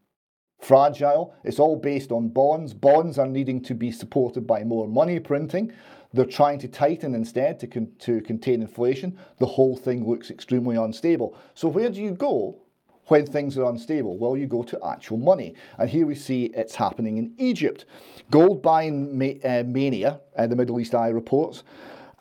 [0.59, 1.33] fragile.
[1.43, 2.73] It's all based on bonds.
[2.73, 5.71] Bonds are needing to be supported by more money printing.
[6.13, 9.17] They're trying to tighten instead to, con- to contain inflation.
[9.37, 11.37] The whole thing looks extremely unstable.
[11.53, 12.59] So, where do you go
[13.05, 14.17] when things are unstable?
[14.17, 15.53] Well, you go to actual money.
[15.77, 17.85] And here we see it's happening in Egypt.
[18.31, 21.63] Gold buying ma- uh, mania, uh, the Middle East Eye reports,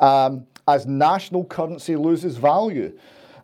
[0.00, 2.96] um, as national currency loses value.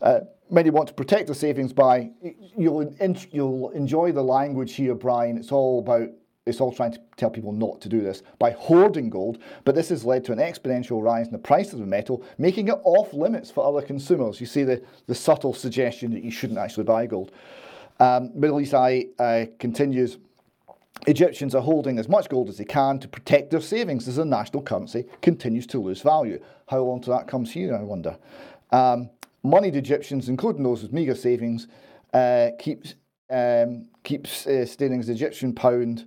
[0.02, 0.20] Uh,
[0.50, 2.10] many want to protect their savings by
[2.56, 2.94] you'll
[3.30, 5.38] you'll enjoy the language here, Brian.
[5.38, 6.10] It's all about
[6.46, 9.88] it's all trying to tell people not to do this by hoarding gold, but this
[9.88, 13.14] has led to an exponential rise in the price of the metal, making it off
[13.14, 14.40] limits for other consumers.
[14.40, 17.32] You see the, the subtle suggestion that you shouldn't actually buy gold.
[17.98, 20.18] Um, Middle East Eye uh, continues.
[21.06, 24.24] Egyptians are holding as much gold as they can to protect their savings as their
[24.24, 26.40] national currency continues to lose value.
[26.68, 28.16] How long till that comes here, I wonder?
[28.70, 29.10] Um,
[29.42, 31.68] moneyed Egyptians, including those with meagre savings,
[32.12, 32.94] uh, keeps
[33.30, 36.06] um, keeps uh, sterling's Egyptian pound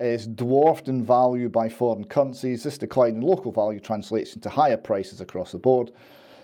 [0.00, 2.62] is dwarfed in value by foreign currencies.
[2.62, 5.92] This decline in local value translates into higher prices across the board.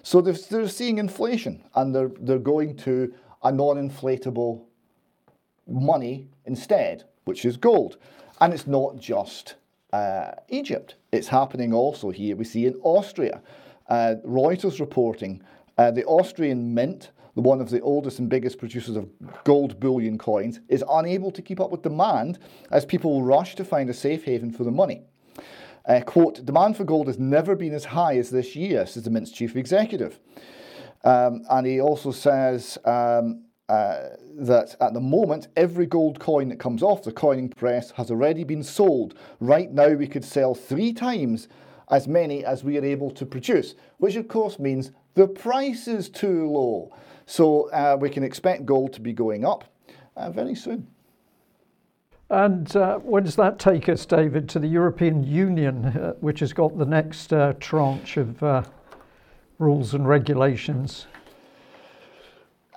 [0.03, 4.63] So they're, seeing inflation and they're, they're going to a non inflatable
[5.67, 7.97] money instead, which is gold.
[8.41, 9.57] And it's not just
[9.93, 12.37] uh, Egypt, it's happening also here.
[12.37, 13.41] We see in Austria.
[13.89, 15.43] Uh, Reuters reporting
[15.79, 17.11] uh, the Austrian Mint
[17.43, 19.09] one of the oldest and biggest producers of
[19.45, 22.39] gold bullion coins, is unable to keep up with demand
[22.71, 25.03] as people rush to find a safe haven for the money.
[25.87, 29.11] Uh, quote, demand for gold has never been as high as this year, says the
[29.11, 30.19] Mint's chief executive.
[31.05, 34.09] Um, and he also says um, uh,
[34.39, 38.43] that at the moment, every gold coin that comes off the coining press has already
[38.43, 39.15] been sold.
[39.39, 41.49] Right now, we could sell three times
[41.91, 46.09] as many as we are able to produce, which of course means the price is
[46.09, 46.93] too low.
[47.27, 49.65] So uh, we can expect gold to be going up
[50.17, 50.87] uh, very soon.
[52.31, 56.53] And uh, where does that take us, David, to the European Union, uh, which has
[56.53, 58.63] got the next uh, tranche of uh,
[59.59, 61.07] rules and regulations?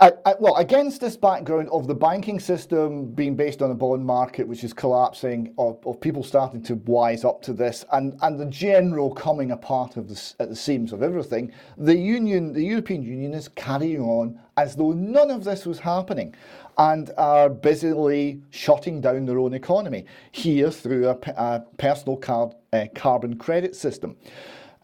[0.02, 4.64] Well, against this background of the banking system being based on a bond market which
[4.64, 9.14] is collapsing, of, of people starting to wise up to this, and, and the general
[9.14, 14.00] coming apart of at the seams of everything, the Union, the European Union, is carrying
[14.00, 16.34] on as though none of this was happening.
[16.80, 22.86] and are busily shutting down their own economy here through a, a personal car, uh,
[22.96, 24.16] carbon credit system.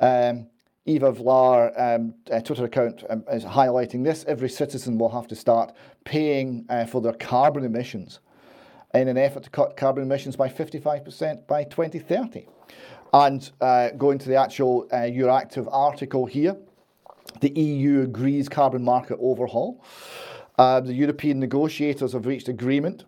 [0.02, 0.48] Um,
[0.86, 2.14] Eva Vlar um,
[2.44, 4.24] Twitter account um, is highlighting this.
[4.28, 5.74] Every citizen will have to start
[6.04, 8.20] paying uh, for their carbon emissions
[8.94, 12.46] in an effort to cut carbon emissions by 55% by 2030.
[13.14, 16.56] And uh, going to the actual uh, Euractiv article here,
[17.42, 19.84] the EU agrees carbon market overhaul.
[20.58, 23.06] Uh, the European negotiators have reached agreement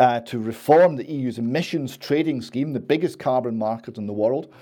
[0.00, 4.52] uh, to reform the EU's emissions trading scheme, the biggest carbon market in the world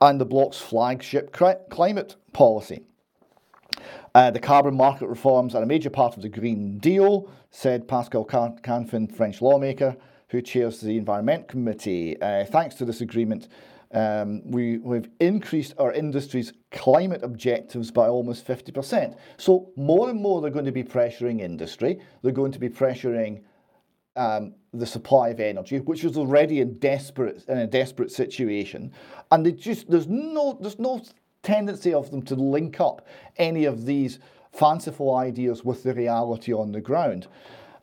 [0.00, 2.82] and the bloc's flagship climate policy.
[4.14, 8.24] Uh, the carbon market reforms are a major part of the Green Deal, said Pascal
[8.24, 9.96] Canfin, French lawmaker
[10.30, 12.20] who chairs the Environment Committee.
[12.22, 13.48] Uh, thanks to this agreement,
[13.92, 19.16] um, we, we've increased our industry's climate objectives by almost 50%.
[19.36, 23.42] So, more and more they're going to be pressuring industry, they're going to be pressuring
[24.16, 28.92] um, the supply of energy, which is already in desperate in a desperate situation,
[29.30, 31.02] and they just there's no there's no
[31.42, 33.06] tendency of them to link up
[33.36, 34.18] any of these
[34.52, 37.26] fanciful ideas with the reality on the ground.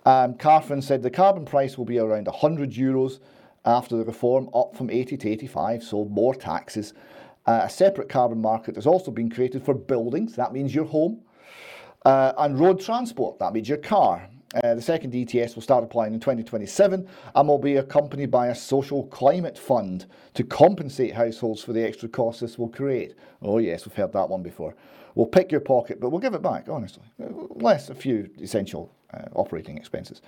[0.05, 0.37] Um,
[0.81, 3.19] said the carbon price will be around 100 euros
[3.65, 6.93] after the reform, up from 80 to 85, so more taxes.
[7.45, 11.21] Uh, a separate carbon market has also been created for buildings, that means your home,
[12.05, 14.29] uh, and road transport, that means your car.
[14.55, 18.55] Uh, the second ETS will start applying in 2027 and will be accompanied by a
[18.55, 23.13] social climate fund to compensate households for the extra costs this will create.
[23.41, 24.73] Oh, yes, we've heard that one before.
[25.15, 27.03] We'll pick your pocket, but we'll give it back, honestly.
[27.17, 30.21] Less a few essential uh, operating expenses.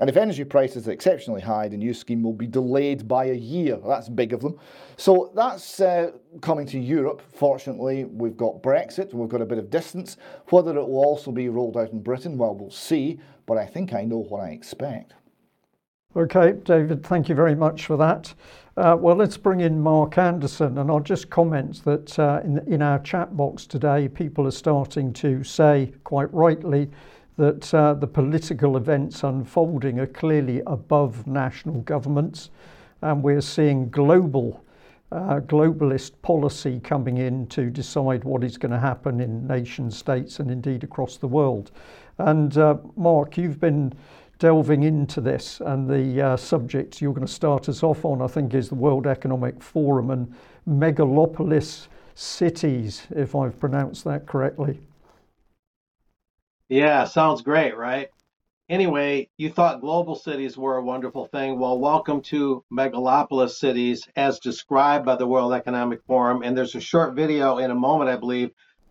[0.00, 3.34] And if energy prices are exceptionally high, the new scheme will be delayed by a
[3.34, 3.78] year.
[3.86, 4.58] That's big of them.
[4.96, 7.20] So that's uh, coming to Europe.
[7.34, 10.16] Fortunately, we've got Brexit, we've got a bit of distance.
[10.48, 13.20] Whether it will also be rolled out in Britain, well, we'll see.
[13.50, 15.14] But I think I know what I expect.
[16.14, 18.32] Okay, David, thank you very much for that.
[18.76, 22.80] Uh, well, let's bring in Mark Anderson, and I'll just comment that uh, in, in
[22.80, 26.90] our chat box today, people are starting to say, quite rightly,
[27.38, 32.50] that uh, the political events unfolding are clearly above national governments,
[33.02, 34.64] and we're seeing global
[35.10, 40.38] uh, globalist policy coming in to decide what is going to happen in nation states
[40.38, 41.72] and indeed across the world.
[42.26, 43.92] And uh, Mark, you've been
[44.38, 48.26] delving into this, and the uh, subject you're going to start us off on, I
[48.26, 50.34] think, is the World Economic Forum and
[50.68, 54.78] megalopolis cities, if I've pronounced that correctly.
[56.68, 58.08] Yeah, sounds great, right?
[58.68, 61.58] Anyway, you thought global cities were a wonderful thing.
[61.58, 66.42] Well, welcome to megalopolis cities as described by the World Economic Forum.
[66.44, 68.50] And there's a short video in a moment, I believe,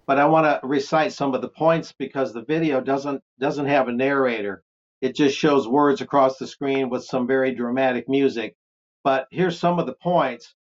[0.10, 3.90] but I want to recite some of the points because the video doesn't doesn't have
[3.90, 4.64] a narrator.
[5.02, 8.56] It just shows words across the screen with some very dramatic music.
[9.04, 10.56] But here's some of the points.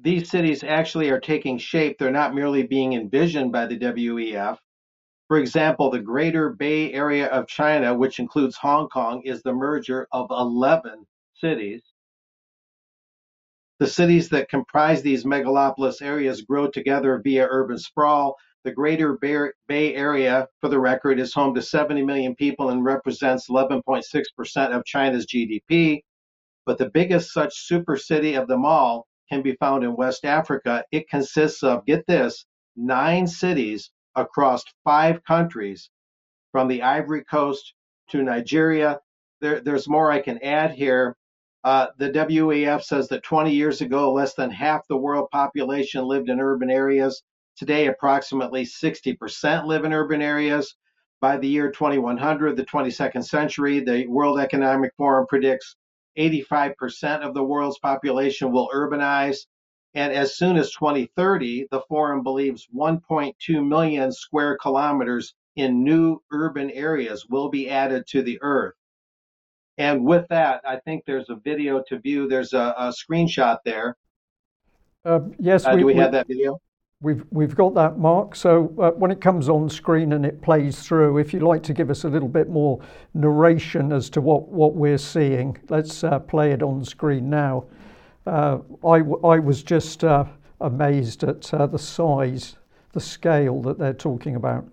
[0.00, 1.96] These cities actually are taking shape.
[1.96, 4.58] They're not merely being envisioned by the WEF.
[5.28, 10.08] For example, the Greater Bay Area of China, which includes Hong Kong, is the merger
[10.10, 11.84] of 11 cities.
[13.78, 18.36] The cities that comprise these megalopolis areas grow together via urban sprawl.
[18.64, 23.48] The Greater Bay Area, for the record, is home to 70 million people and represents
[23.48, 26.02] 11.6% of China's GDP.
[26.64, 30.84] But the biggest such super city of them all can be found in West Africa.
[30.92, 32.46] It consists of, get this,
[32.76, 35.90] nine cities across five countries,
[36.52, 37.74] from the Ivory Coast
[38.10, 39.00] to Nigeria.
[39.40, 41.16] There, there's more I can add here.
[41.64, 46.28] Uh, the WEF says that 20 years ago, less than half the world population lived
[46.28, 47.22] in urban areas.
[47.56, 50.74] Today, approximately 60% live in urban areas.
[51.20, 55.76] By the year 2100, the 22nd century, the World Economic Forum predicts
[56.18, 59.38] 85% of the world's population will urbanize.
[59.94, 66.70] And as soon as 2030, the forum believes 1.2 million square kilometers in new urban
[66.70, 68.74] areas will be added to the earth.
[69.78, 72.28] And with that, I think there's a video to view.
[72.28, 73.96] There's a, a screenshot there.
[75.04, 76.58] Uh, yes, uh, we, do we, we, have that video?
[77.02, 78.36] We've we've got that, Mark.
[78.36, 81.74] So uh, when it comes on screen and it plays through, if you'd like to
[81.74, 82.80] give us a little bit more
[83.14, 87.64] narration as to what what we're seeing, let's uh, play it on screen now
[88.26, 90.24] uh, I, I was just uh,
[90.60, 92.56] amazed at uh, the size,
[92.92, 94.66] the scale that they're talking about.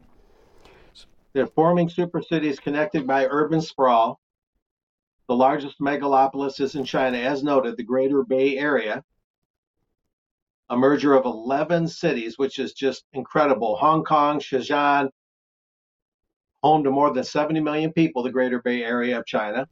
[1.34, 4.20] They're forming super cities connected by urban sprawl.
[5.28, 9.04] The largest megalopolis is in China, as noted, the Greater Bay Area.
[10.70, 13.76] A merger of 11 cities, which is just incredible.
[13.78, 15.10] Hong Kong, Shenzhen,
[16.62, 19.68] home to more than 70 million people, the Greater Bay Area of China.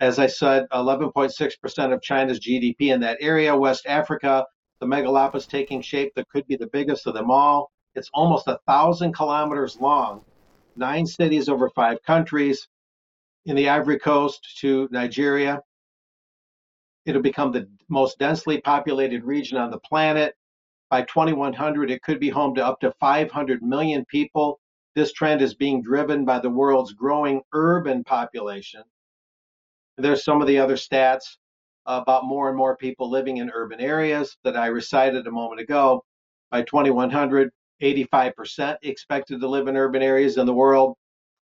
[0.00, 3.56] As I said, 11.6% of China's GDP in that area.
[3.56, 4.46] West Africa,
[4.80, 7.72] the megalopolis taking shape that could be the biggest of them all.
[7.94, 10.24] It's almost a thousand kilometers long,
[10.76, 12.68] nine cities over five countries,
[13.46, 15.60] in the Ivory Coast to Nigeria.
[17.08, 20.36] It'll become the most densely populated region on the planet.
[20.90, 24.60] By 2100, it could be home to up to 500 million people.
[24.94, 28.82] This trend is being driven by the world's growing urban population.
[29.96, 31.38] There's some of the other stats
[31.86, 36.04] about more and more people living in urban areas that I recited a moment ago.
[36.50, 40.94] By 2100, 85% expected to live in urban areas in the world.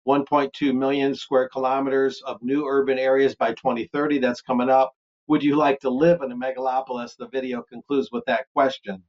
[0.09, 4.19] 1.2 million square kilometers of new urban areas by 2030.
[4.19, 4.93] That's coming up.
[5.27, 7.17] Would you like to live in a megalopolis?
[7.17, 9.03] The video concludes with that question.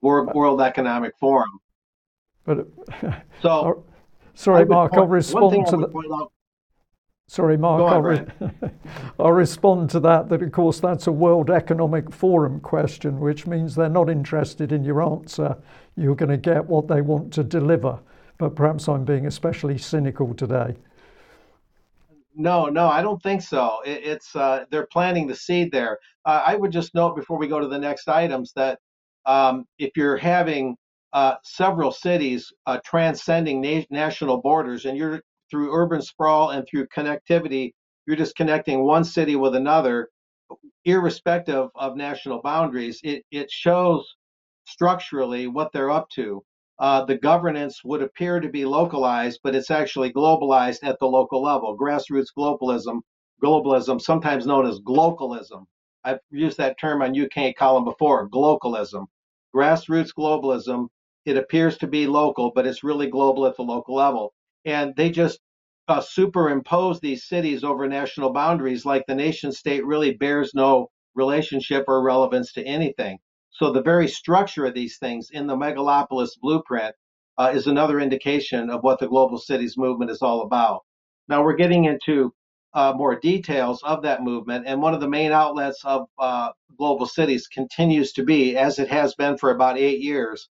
[0.00, 1.50] World, uh, World Economic Forum.
[2.44, 2.66] But
[3.40, 3.84] so,
[4.34, 4.94] sorry, Mark.
[4.94, 6.28] I'll respond to that.
[7.28, 7.82] Sorry, Mark.
[7.82, 8.26] On, I'll, re-
[9.18, 10.28] I'll, respond to that.
[10.28, 14.84] That of course that's a World Economic Forum question, which means they're not interested in
[14.84, 15.56] your answer.
[15.96, 18.00] You're going to get what they want to deliver
[18.42, 20.74] but perhaps I'm being especially cynical today.
[22.34, 23.80] No, no, I don't think so.
[23.84, 25.98] It, it's uh, they're planting the seed there.
[26.24, 28.78] Uh, I would just note before we go to the next items that
[29.26, 30.76] um, if you're having
[31.12, 36.86] uh, several cities uh, transcending na- national borders, and you're through urban sprawl and through
[36.88, 37.72] connectivity,
[38.06, 40.08] you're just connecting one city with another,
[40.84, 43.00] irrespective of national boundaries.
[43.04, 44.06] It it shows
[44.66, 46.42] structurally what they're up to
[46.82, 51.40] uh, the governance would appear to be localized, but it's actually globalized at the local
[51.40, 51.78] level.
[51.78, 53.02] Grassroots globalism,
[53.40, 55.64] globalism, sometimes known as glocalism.
[56.02, 59.06] I've used that term on UK column before, glocalism.
[59.54, 60.88] Grassroots globalism,
[61.24, 64.34] it appears to be local, but it's really global at the local level.
[64.64, 65.38] And they just
[65.86, 71.84] uh, superimpose these cities over national boundaries like the nation state really bears no relationship
[71.86, 73.18] or relevance to anything.
[73.52, 76.94] So the very structure of these things in the megalopolis blueprint
[77.38, 80.84] uh, is another indication of what the global cities movement is all about.
[81.28, 82.34] Now we're getting into
[82.74, 87.06] uh, more details of that movement, and one of the main outlets of uh, global
[87.06, 90.48] cities continues to be, as it has been for about eight years,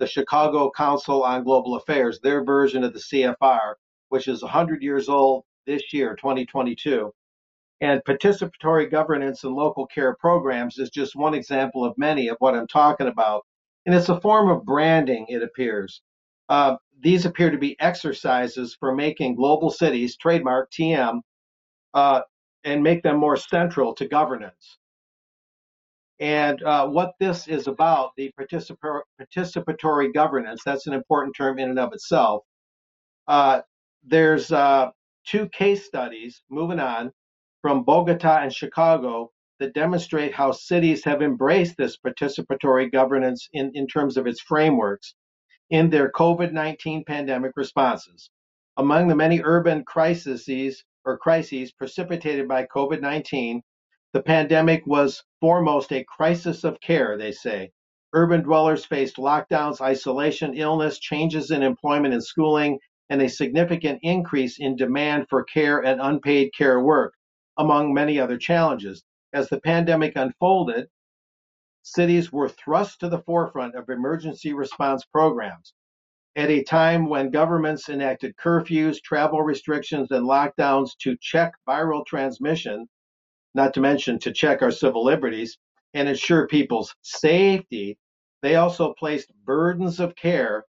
[0.00, 3.74] the Chicago Council on Global Affairs, their version of the CFR,
[4.08, 7.12] which is 100 years old this year, 2022.
[7.82, 12.54] And participatory governance and local care programs is just one example of many of what
[12.54, 13.44] I'm talking about.
[13.84, 16.00] And it's a form of branding, it appears.
[16.48, 21.22] Uh, these appear to be exercises for making global cities, trademark TM,
[21.92, 22.20] uh,
[22.62, 24.78] and make them more central to governance.
[26.20, 31.80] And uh, what this is about, the participatory governance, that's an important term in and
[31.80, 32.44] of itself.
[33.26, 33.62] Uh,
[34.04, 34.90] there's uh,
[35.26, 37.10] two case studies, moving on,
[37.62, 39.30] from Bogota and Chicago
[39.60, 45.14] that demonstrate how cities have embraced this participatory governance in, in terms of its frameworks
[45.70, 48.30] in their COVID 19 pandemic responses.
[48.76, 53.62] Among the many urban crises or crises precipitated by COVID 19,
[54.12, 57.70] the pandemic was foremost a crisis of care, they say.
[58.12, 64.58] Urban dwellers faced lockdowns, isolation, illness, changes in employment and schooling, and a significant increase
[64.58, 67.14] in demand for care and unpaid care work
[67.56, 69.04] among many other challenges.
[69.32, 70.88] As the pandemic unfolded,
[71.82, 75.74] cities were thrust to the forefront of emergency response programs.
[76.34, 82.88] At a time when governments enacted curfews, travel restrictions, and lockdowns to check viral transmission,
[83.54, 85.58] not to mention to check our civil liberties
[85.92, 87.98] and ensure people's safety,
[88.40, 90.64] they also placed burdens of care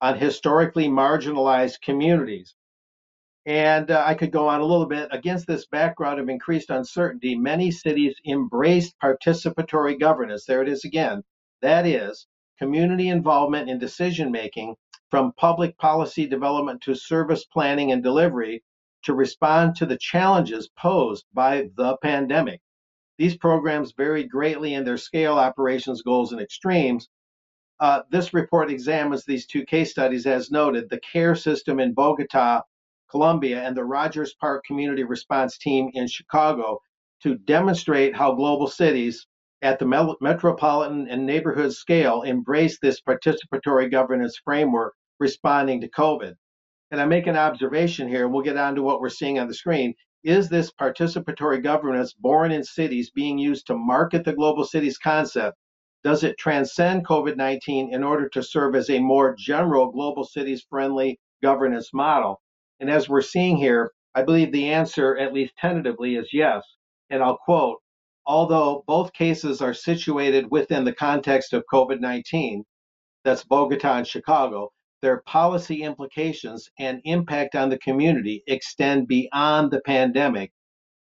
[0.00, 2.54] on historically marginalized communities
[3.46, 5.08] and uh, I could go on a little bit.
[5.10, 10.46] Against this background of increased uncertainty, many cities embraced participatory governance.
[10.46, 11.22] There it is again.
[11.60, 12.26] That is,
[12.58, 14.76] community involvement in decision making
[15.10, 18.62] from public policy development to service planning and delivery
[19.02, 22.60] to respond to the challenges posed by the pandemic.
[23.18, 27.08] These programs varied greatly in their scale, operations, goals, and extremes.
[27.78, 32.62] Uh, this report examines these two case studies as noted the care system in Bogota
[33.10, 36.80] Colombia, and the Rogers Park Community Response Team in Chicago
[37.22, 39.26] to demonstrate how global cities
[39.62, 46.34] at the metropolitan and neighborhood scale embrace this participatory governance framework responding to COVID.
[46.90, 49.48] And I make an observation here, and we'll get on to what we're seeing on
[49.48, 49.94] the screen.
[50.22, 55.56] Is this participatory governance born in cities being used to market the global cities concept?
[56.02, 60.66] Does it transcend COVID 19 in order to serve as a more general global cities
[60.68, 62.42] friendly governance model?
[62.80, 66.62] And as we're seeing here, I believe the answer, at least tentatively, is yes.
[67.10, 67.80] And I'll quote
[68.26, 72.64] Although both cases are situated within the context of COVID 19,
[73.22, 74.72] that's Bogota and Chicago,
[75.02, 80.52] their policy implications and impact on the community extend beyond the pandemic.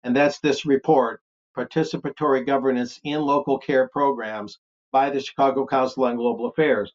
[0.04, 1.22] And that's this report
[1.56, 4.58] Participatory Governance in Local Care Programs
[4.92, 6.94] by the Chicago Council on Global Affairs.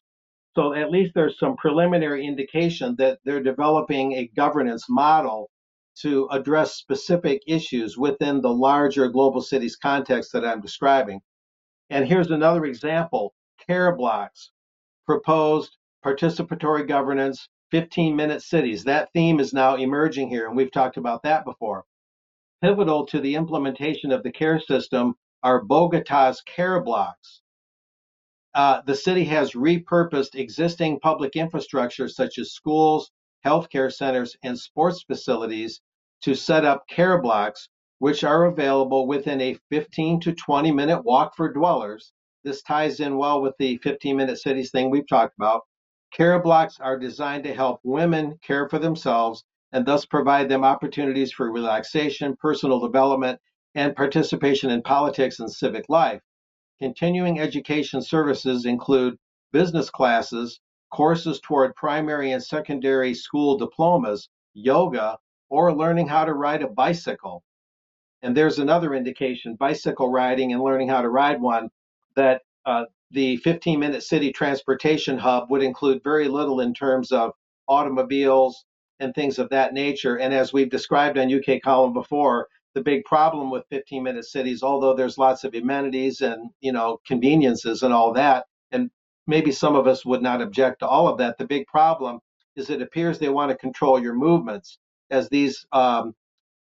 [0.55, 5.49] So at least there's some preliminary indication that they're developing a governance model
[6.01, 11.21] to address specific issues within the larger global cities context that I'm describing.
[11.89, 13.33] And here's another example
[13.67, 14.51] care blocks,
[15.05, 18.83] proposed participatory governance, 15 minute cities.
[18.83, 21.83] That theme is now emerging here, and we've talked about that before.
[22.61, 27.41] Pivotal to the implementation of the care system are Bogota's care blocks.
[28.55, 33.11] Uh, the city has repurposed existing public infrastructure such as schools,
[33.45, 35.81] healthcare centers, and sports facilities
[36.21, 37.69] to set up care blocks,
[37.99, 42.11] which are available within a 15 to 20 minute walk for dwellers.
[42.43, 45.61] This ties in well with the 15 minute cities thing we've talked about.
[46.11, 51.31] Care blocks are designed to help women care for themselves and thus provide them opportunities
[51.31, 53.39] for relaxation, personal development,
[53.75, 56.21] and participation in politics and civic life.
[56.81, 59.17] Continuing education services include
[59.51, 60.59] business classes,
[60.91, 65.17] courses toward primary and secondary school diplomas, yoga,
[65.49, 67.43] or learning how to ride a bicycle.
[68.21, 71.69] And there's another indication bicycle riding and learning how to ride one
[72.15, 77.33] that uh, the 15 minute city transportation hub would include very little in terms of
[77.67, 78.65] automobiles,
[78.99, 80.17] and things of that nature.
[80.17, 84.63] And as we've described on UK column before, the big problem with 15 minute cities,
[84.63, 88.89] although there's lots of amenities and you know conveniences and all that, and
[89.27, 91.37] maybe some of us would not object to all of that.
[91.37, 92.19] The big problem
[92.55, 94.77] is it appears they want to control your movements
[95.09, 96.13] as these um,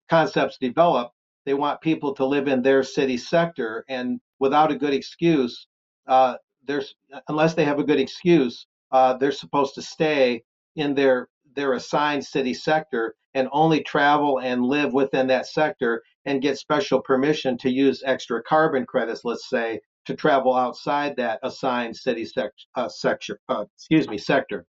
[0.09, 1.12] concepts develop.
[1.44, 5.66] They want people to live in their city sector, and without a good excuse,
[6.06, 6.36] uh,
[6.66, 6.94] there's
[7.28, 10.43] unless they have a good excuse, uh, they're supposed to stay
[10.74, 16.43] in their their assigned city sector and only travel and live within that sector and
[16.43, 21.97] get special permission to use extra carbon credits, let's say, to travel outside that assigned
[21.97, 23.39] city sec- uh, sector.
[23.49, 24.65] Uh, excuse me, sector.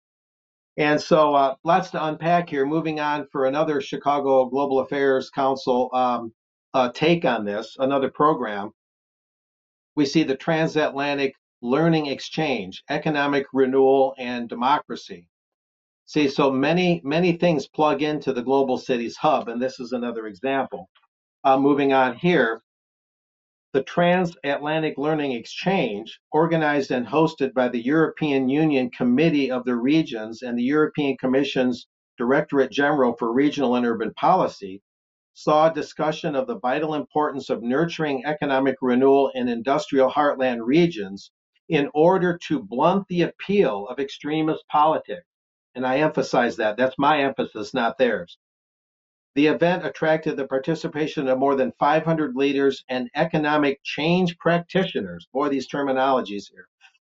[0.77, 2.65] And so, uh, lots to unpack here.
[2.65, 6.33] Moving on for another Chicago Global Affairs Council um,
[6.73, 8.71] uh, take on this, another program.
[9.95, 15.27] We see the transatlantic learning exchange, economic renewal, and democracy.
[16.09, 20.27] See, so many, many things plug into the Global Cities Hub, and this is another
[20.27, 20.89] example.
[21.43, 22.61] Uh, moving on here,
[23.73, 30.43] the Transatlantic Learning Exchange, organized and hosted by the European Union Committee of the Regions
[30.43, 34.81] and the European Commission's Directorate General for Regional and Urban Policy,
[35.33, 41.31] saw a discussion of the vital importance of nurturing economic renewal in industrial heartland regions
[41.67, 45.25] in order to blunt the appeal of extremist politics
[45.77, 46.75] and I emphasize that.
[46.75, 48.37] That's my emphasis, not theirs.
[49.35, 55.49] The event attracted the participation of more than 500 leaders and economic change practitioners, boy,
[55.49, 56.67] these terminologies here,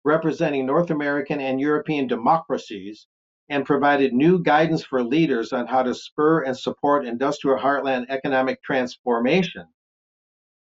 [0.04, 3.08] representing North American and European democracies,
[3.48, 8.62] and provided new guidance for leaders on how to spur and support industrial heartland economic
[8.62, 9.66] transformation.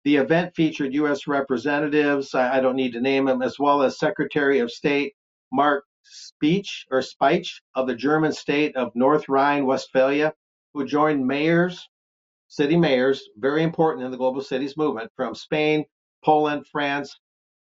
[0.04, 1.28] The event featured U.S.
[1.28, 5.14] representatives, I don't need to name them, as well as Secretary of State
[5.52, 10.34] Mark Speech or speich of the German state of North Rhine-Westphalia,
[10.74, 11.88] who joined mayors,
[12.48, 15.86] city mayors, very important in the global cities movement from Spain,
[16.24, 17.20] Poland, France,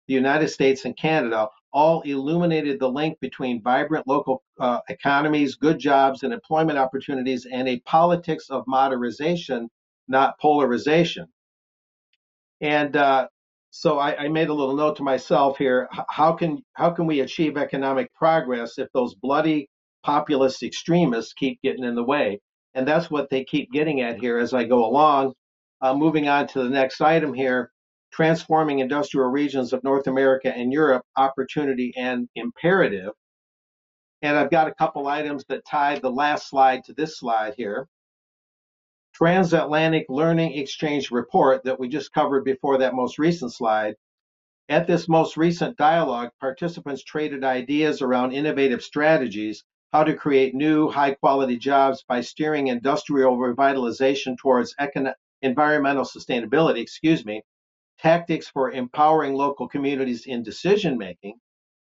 [0.07, 5.77] the United States, and Canada, all illuminated the link between vibrant local uh, economies, good
[5.79, 9.69] jobs, and employment opportunities, and a politics of modernization,
[10.07, 11.27] not polarization.
[12.61, 13.27] And uh,
[13.71, 15.87] so I, I, made a little note to myself here.
[16.09, 19.69] How can how can we achieve economic progress if those bloody
[20.03, 22.39] populist extremists keep getting in the way?
[22.73, 25.33] And that's what they keep getting at here as I go along.
[25.81, 27.71] Uh, moving on to the next item here:
[28.11, 33.11] transforming industrial regions of North America and Europe, opportunity and imperative.
[34.21, 37.87] And I've got a couple items that tie the last slide to this slide here
[39.21, 43.93] transatlantic learning exchange report that we just covered before that most recent slide.
[44.69, 50.87] At this most recent dialogue, participants traded ideas around innovative strategies, how to create new
[50.87, 57.41] high quality jobs by steering industrial revitalization towards econ- environmental sustainability, excuse me,
[57.99, 61.37] tactics for empowering local communities in decision making,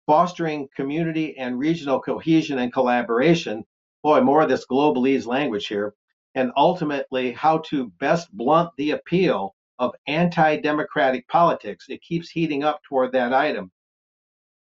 [0.05, 3.63] fostering community and regional cohesion and collaboration,
[4.03, 5.93] boy, more of this globalese language here,
[6.35, 11.85] and ultimately how to best blunt the appeal of anti democratic politics.
[11.89, 13.71] It keeps heating up toward that item.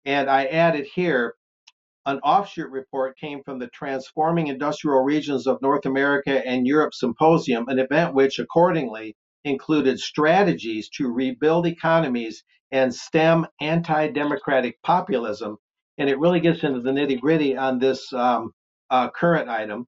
[0.05, 1.35] And I added here
[2.07, 7.69] an offshoot report came from the Transforming Industrial Regions of North America and Europe Symposium,
[7.69, 9.15] an event which accordingly
[9.45, 15.57] included strategies to rebuild economies and stem anti democratic populism.
[15.99, 18.53] And it really gets into the nitty gritty on this um,
[18.89, 19.87] uh, current item.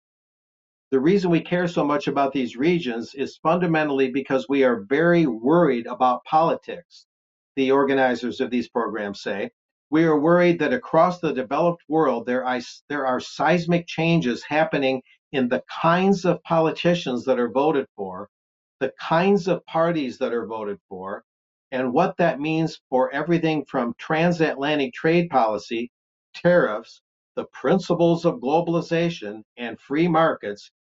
[0.93, 5.25] The reason we care so much about these regions is fundamentally because we are very
[5.25, 7.07] worried about politics,
[7.55, 9.53] the organizers of these programs say.
[9.91, 15.01] We are worried that across the developed world, there are, there are seismic changes happening
[15.31, 18.29] in the kinds of politicians that are voted for,
[18.81, 21.23] the kinds of parties that are voted for,
[21.71, 25.93] and what that means for everything from transatlantic trade policy,
[26.35, 27.01] tariffs,
[27.37, 30.73] the principles of globalization and free markets,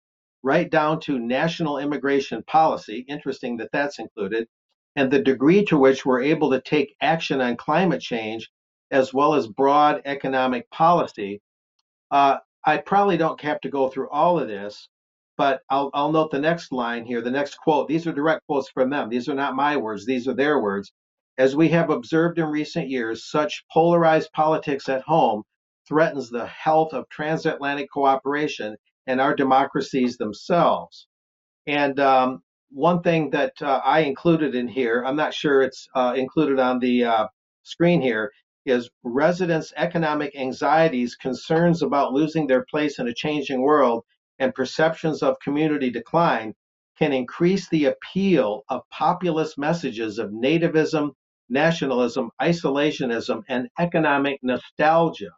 [0.42, 3.04] right down to national immigration policy.
[3.08, 4.48] Interesting that that's included,
[4.96, 8.50] and the degree to which we're able to take action on climate change
[8.90, 11.40] as well as broad economic policy.
[12.10, 14.88] Uh, I probably don't have to go through all of this,
[15.38, 17.88] but I'll, I'll note the next line here, the next quote.
[17.88, 19.08] These are direct quotes from them.
[19.08, 20.92] These are not my words, these are their words.
[21.38, 25.44] As we have observed in recent years, such polarized politics at home
[25.88, 31.06] threatens the health of transatlantic cooperation and our democracies themselves.
[31.66, 36.14] And um, one thing that uh, I included in here, I'm not sure it's uh,
[36.16, 37.26] included on the uh,
[37.62, 38.30] screen here,
[38.66, 44.04] is residents' economic anxieties, concerns about losing their place in a changing world,
[44.38, 46.54] and perceptions of community decline
[46.98, 51.10] can increase the appeal of populist messages of nativism,
[51.48, 55.30] nationalism, isolationism, and economic nostalgia.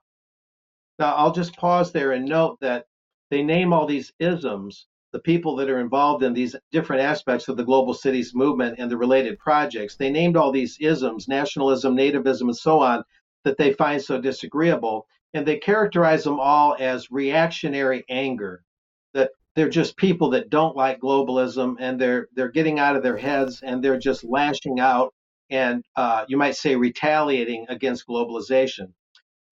[0.98, 2.86] Now, I'll just pause there and note that
[3.32, 7.56] they name all these isms the people that are involved in these different aspects of
[7.56, 9.96] the global cities movement and the related projects.
[9.96, 13.02] They named all these isms, nationalism, nativism, and so on,
[13.44, 15.06] that they find so disagreeable.
[15.32, 18.64] And they characterize them all as reactionary anger,
[19.14, 23.16] that they're just people that don't like globalism and they're they're getting out of their
[23.16, 25.14] heads and they're just lashing out
[25.48, 28.92] and uh, you might say retaliating against globalization.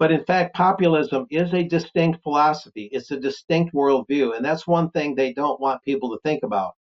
[0.00, 2.88] But in fact, populism is a distinct philosophy.
[2.90, 4.34] It's a distinct worldview.
[4.34, 6.72] And that's one thing they don't want people to think about.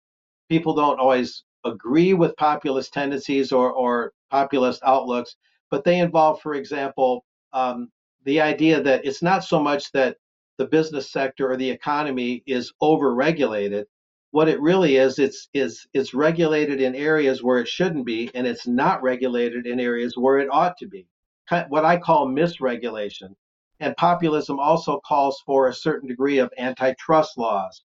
[0.48, 5.34] People don't always agree with populist tendencies or, or populist outlooks,
[5.68, 7.90] but they involve, for example, um,
[8.24, 10.16] the idea that it's not so much that
[10.56, 13.86] the business sector or the economy is overregulated.
[14.30, 18.46] What it really is, it's is it's regulated in areas where it shouldn't be, and
[18.46, 21.08] it's not regulated in areas where it ought to be
[21.68, 23.34] what I call misregulation.
[23.80, 27.82] And populism also calls for a certain degree of antitrust laws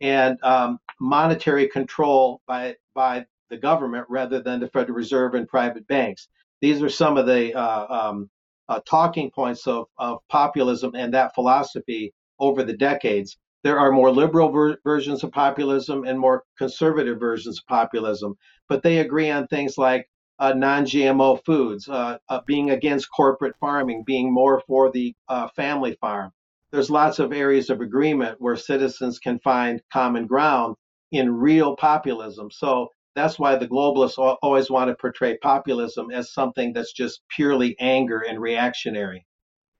[0.00, 5.86] and um, monetary control by by the government rather than the Federal Reserve and private
[5.86, 6.28] banks.
[6.60, 8.30] These are some of the uh, um,
[8.68, 13.36] uh, talking points of, of populism and that philosophy over the decades.
[13.62, 18.34] There are more liberal ver- versions of populism and more conservative versions of populism,
[18.68, 24.02] but they agree on things like uh, non-GMO foods, uh, uh, being against corporate farming,
[24.04, 26.32] being more for the uh, family farm.
[26.70, 30.76] There's lots of areas of agreement where citizens can find common ground
[31.10, 32.50] in real populism.
[32.50, 37.76] So that's why the globalists always want to portray populism as something that's just purely
[37.78, 39.26] anger and reactionary.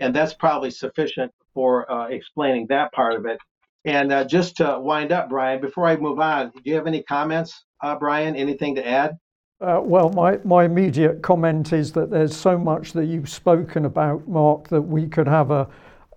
[0.01, 3.39] And that's probably sufficient for uh, explaining that part of it.
[3.85, 7.03] And uh, just to wind up, Brian, before I move on, do you have any
[7.03, 7.65] comments,
[7.99, 8.37] Brian?
[8.37, 9.17] Anything to add?
[9.63, 14.27] Uh, well, my, my immediate comment is that there's so much that you've spoken about,
[14.27, 15.69] Mark, that we could have a,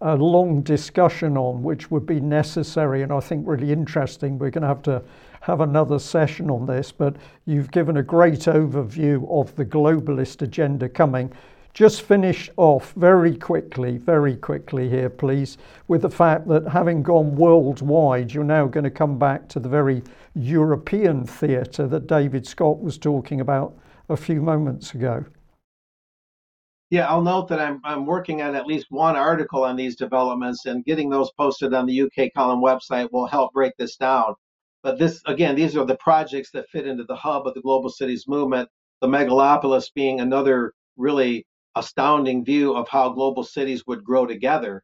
[0.01, 4.39] a long discussion on, which would be necessary and I think really interesting.
[4.39, 5.03] We're going to have to
[5.41, 10.89] have another session on this, but you've given a great overview of the globalist agenda
[10.89, 11.31] coming.
[11.75, 17.35] Just finish off very quickly, very quickly here, please, with the fact that having gone
[17.35, 20.01] worldwide, you're now going to come back to the very
[20.35, 23.77] European theatre that David Scott was talking about
[24.09, 25.25] a few moments ago.
[26.91, 30.65] Yeah, I'll note that I'm, I'm working on at least one article on these developments,
[30.65, 34.35] and getting those posted on the UK Column website will help break this down.
[34.83, 37.89] But this, again, these are the projects that fit into the hub of the Global
[37.89, 38.69] Cities movement,
[39.01, 41.45] the megalopolis being another really
[41.75, 44.83] astounding view of how global cities would grow together,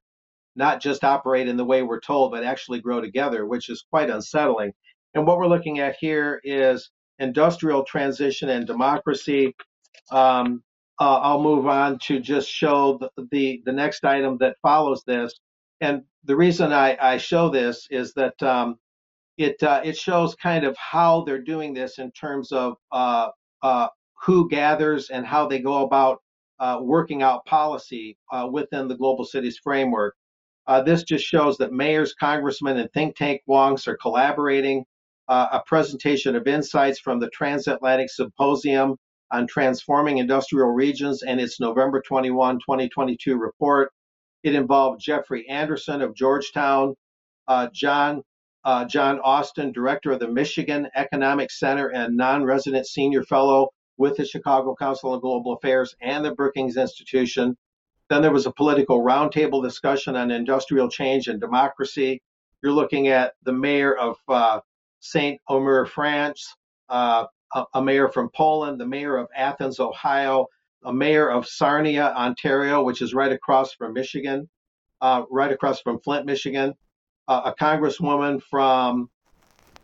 [0.55, 4.09] not just operate in the way we're told, but actually grow together, which is quite
[4.09, 4.73] unsettling.
[5.13, 6.89] And what we're looking at here is
[7.19, 9.55] industrial transition and democracy.
[10.11, 10.63] Um,
[10.99, 15.33] uh, I'll move on to just show the, the, the next item that follows this.
[15.81, 18.77] and the reason I, I show this is that um,
[19.37, 23.29] it uh, it shows kind of how they're doing this in terms of uh,
[23.63, 23.87] uh,
[24.23, 26.21] who gathers and how they go about
[26.59, 30.15] uh, working out policy uh, within the global cities framework.
[30.85, 34.85] This just shows that mayors, congressmen, and think tank wonks are collaborating.
[35.31, 38.97] A presentation of insights from the Transatlantic Symposium
[39.31, 43.91] on Transforming Industrial Regions and its November 21, 2022 report.
[44.43, 46.95] It involved Jeffrey Anderson of Georgetown,
[47.47, 48.23] uh, John
[48.63, 54.25] uh, John Austin, director of the Michigan Economic Center and non-resident senior fellow with the
[54.25, 57.57] Chicago Council on Global Affairs and the Brookings Institution.
[58.09, 62.21] Then there was a political roundtable discussion on industrial change and democracy.
[62.61, 64.59] You're looking at the mayor of uh,
[65.01, 65.39] St.
[65.49, 66.55] Omer, France,
[66.89, 70.47] uh, a, a mayor from Poland, the mayor of Athens, Ohio,
[70.83, 74.49] a mayor of Sarnia, Ontario, which is right across from Michigan,
[75.01, 76.73] uh, right across from Flint, Michigan,
[77.27, 79.09] uh, a congresswoman from,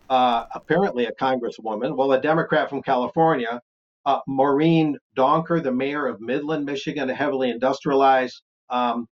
[0.10, 3.62] uh, apparently a congresswoman, well, a Democrat from California,
[4.06, 9.08] uh, Maureen Donker, the mayor of Midland, Michigan, a heavily industrialized um,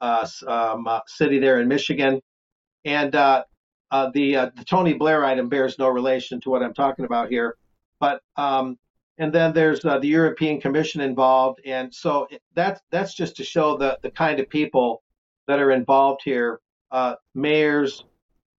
[0.00, 2.20] uh, um, uh, city there in Michigan,
[2.84, 3.14] and
[4.14, 7.56] the the Tony Blair item bears no relation to what I'm talking about here,
[8.00, 8.78] but um,
[9.18, 13.76] and then there's uh, the European Commission involved, and so that's that's just to show
[13.76, 15.02] the the kind of people
[15.46, 16.60] that are involved here,
[16.90, 18.04] uh, mayors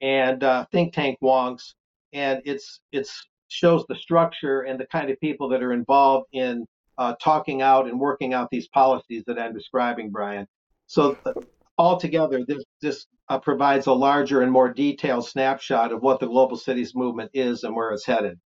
[0.02, 1.74] and uh, think tank wonks,
[2.14, 6.66] and it's it's shows the structure and the kind of people that are involved in
[6.98, 10.48] uh, talking out and working out these policies that I'm describing, Brian.
[10.88, 11.34] So uh,
[11.78, 16.58] altogether, this this uh, provides a larger and more detailed snapshot of what the global
[16.58, 18.40] cities movement is and where it's headed.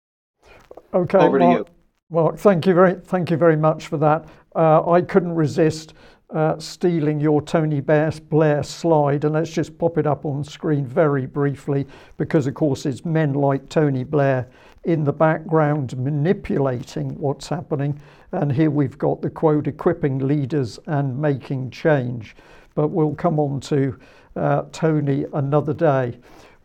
[0.93, 1.65] Okay, over to you.
[2.09, 4.25] Well, thank you very, thank you very much for that.
[4.55, 5.93] Uh, I couldn't resist
[6.29, 11.25] uh, stealing your Tony Blair slide, and let's just pop it up on screen very
[11.25, 11.85] briefly,
[12.17, 14.47] because of course it's men like Tony Blair
[14.83, 17.99] in the background manipulating what's happening.
[18.31, 22.35] And here we've got the quote: "Equipping leaders and making change."
[22.77, 23.97] But we'll come on to
[24.35, 26.19] uh, Tony another day.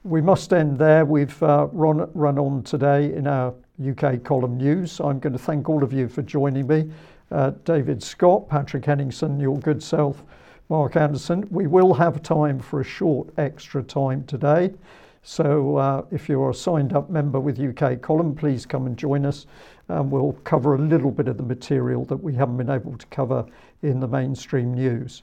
[0.05, 1.07] We must end there.
[1.07, 5.01] We've uh, run, run on today in our UK column news.
[5.01, 6.91] I'm going to thank all of you for joining me.
[7.31, 10.23] Uh, David Scott, Patrick Henningsen, your good self,
[10.69, 11.49] Mark Anderson.
[11.51, 14.71] We will have time for a short extra time today.
[15.23, 19.25] So uh, if you're a signed up member with UK Column, please come and join
[19.25, 19.47] us.
[19.89, 23.07] And we'll cover a little bit of the material that we haven't been able to
[23.07, 23.47] cover
[23.81, 25.23] in the mainstream news.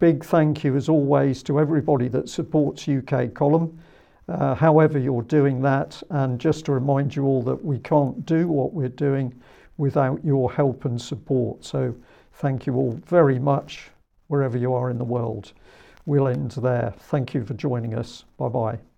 [0.00, 3.78] Big thank you, as always, to everybody that supports UK Column
[4.30, 6.02] uh, however you're doing that.
[6.10, 9.34] And just to remind you all that we can't do what we're doing
[9.76, 11.64] without your help and support.
[11.64, 11.94] So
[12.34, 13.90] thank you all very much,
[14.28, 15.52] wherever you are in the world.
[16.06, 16.94] We'll end there.
[16.96, 18.24] Thank you for joining us.
[18.36, 18.89] Bye bye.